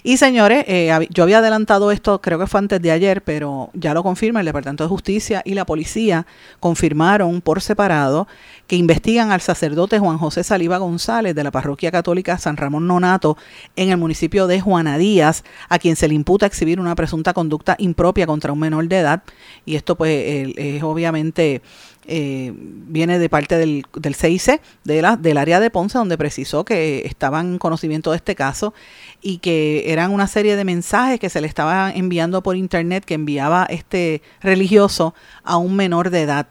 [0.03, 3.95] Y señores, eh, yo había adelantado esto, creo que fue antes de ayer, pero ya
[3.95, 6.27] lo confirma el Departamento de Justicia y la policía
[6.61, 8.29] confirmaron por separado
[8.67, 13.37] que investigan al sacerdote Juan José Saliva González de la parroquia católica San Ramón Nonato
[13.77, 17.77] en el municipio de Juana Díaz, a quien se le imputa exhibir una presunta conducta
[17.79, 19.23] impropia contra un menor de edad.
[19.65, 21.63] Y esto pues es obviamente
[22.05, 26.65] eh, viene de parte del, del CIC de la, del área de Ponce, donde precisó
[26.65, 28.75] que estaban en conocimiento de este caso
[29.21, 33.15] y que eran una serie de mensajes que se le estaban enviando por internet que
[33.15, 36.49] enviaba este religioso a un menor de edad,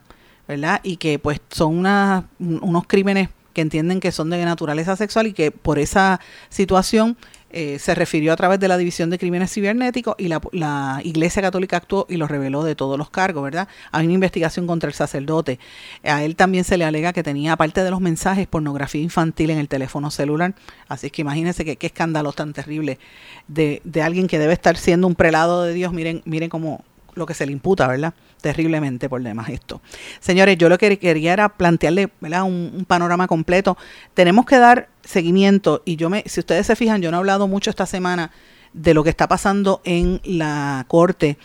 [0.51, 0.79] ¿verdad?
[0.83, 5.27] Y que pues son una- un- unos crímenes que entienden que son de naturaleza sexual
[5.27, 7.17] y que por esa situación
[7.53, 11.41] eh, se refirió a través de la División de Crímenes Cibernéticos y la, la Iglesia
[11.41, 13.67] Católica actuó y lo reveló de todos los cargos, ¿verdad?
[13.91, 15.59] Hay una investigación contra el sacerdote.
[16.01, 19.57] A él también se le alega que tenía, aparte de los mensajes, pornografía infantil en
[19.57, 20.53] el teléfono celular.
[20.87, 22.99] Así que imagínense que, qué escándalo tan terrible
[23.49, 25.91] de, de alguien que debe estar siendo un prelado de Dios.
[25.91, 26.85] Miren, miren cómo
[27.15, 28.13] lo que se le imputa, ¿verdad?
[28.41, 29.81] Terriblemente por demás esto.
[30.19, 32.43] Señores, yo lo que quería era plantearle, ¿verdad?
[32.43, 33.77] Un, panorama completo.
[34.13, 37.47] Tenemos que dar seguimiento y yo me, si ustedes se fijan, yo no he hablado
[37.47, 38.31] mucho esta semana
[38.73, 41.37] de lo que está pasando en la corte,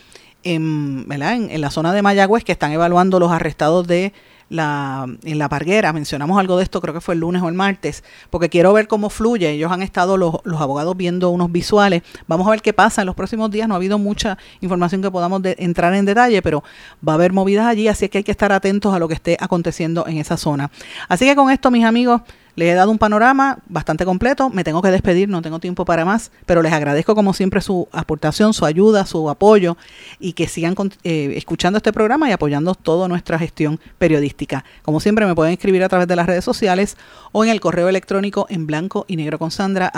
[0.43, 1.35] en, ¿verdad?
[1.35, 4.13] En, en la zona de Mayagüez, que están evaluando los arrestados de
[4.49, 5.93] la, en la parguera.
[5.93, 8.87] Mencionamos algo de esto, creo que fue el lunes o el martes, porque quiero ver
[8.87, 9.49] cómo fluye.
[9.49, 12.03] Ellos han estado los, los abogados viendo unos visuales.
[12.27, 13.67] Vamos a ver qué pasa en los próximos días.
[13.67, 16.63] No ha habido mucha información que podamos entrar en detalle, pero
[17.07, 19.37] va a haber movidas allí, así que hay que estar atentos a lo que esté
[19.39, 20.71] aconteciendo en esa zona.
[21.07, 22.21] Así que con esto, mis amigos,
[22.57, 24.49] les he dado un panorama bastante completo.
[24.49, 27.87] Me tengo que despedir, no tengo tiempo para más, pero les agradezco como siempre su
[27.91, 29.77] aportación, su ayuda, su apoyo
[30.19, 34.65] y que sigan eh, escuchando este programa y apoyando toda nuestra gestión periodística.
[34.81, 36.97] Como siempre, me pueden escribir a través de las redes sociales
[37.31, 39.91] o en el correo electrónico en blanco y negro con Sandra.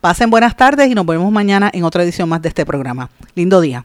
[0.00, 3.10] Pasen buenas tardes y nos vemos mañana en otra edición más de este programa.
[3.36, 3.84] Lindo día.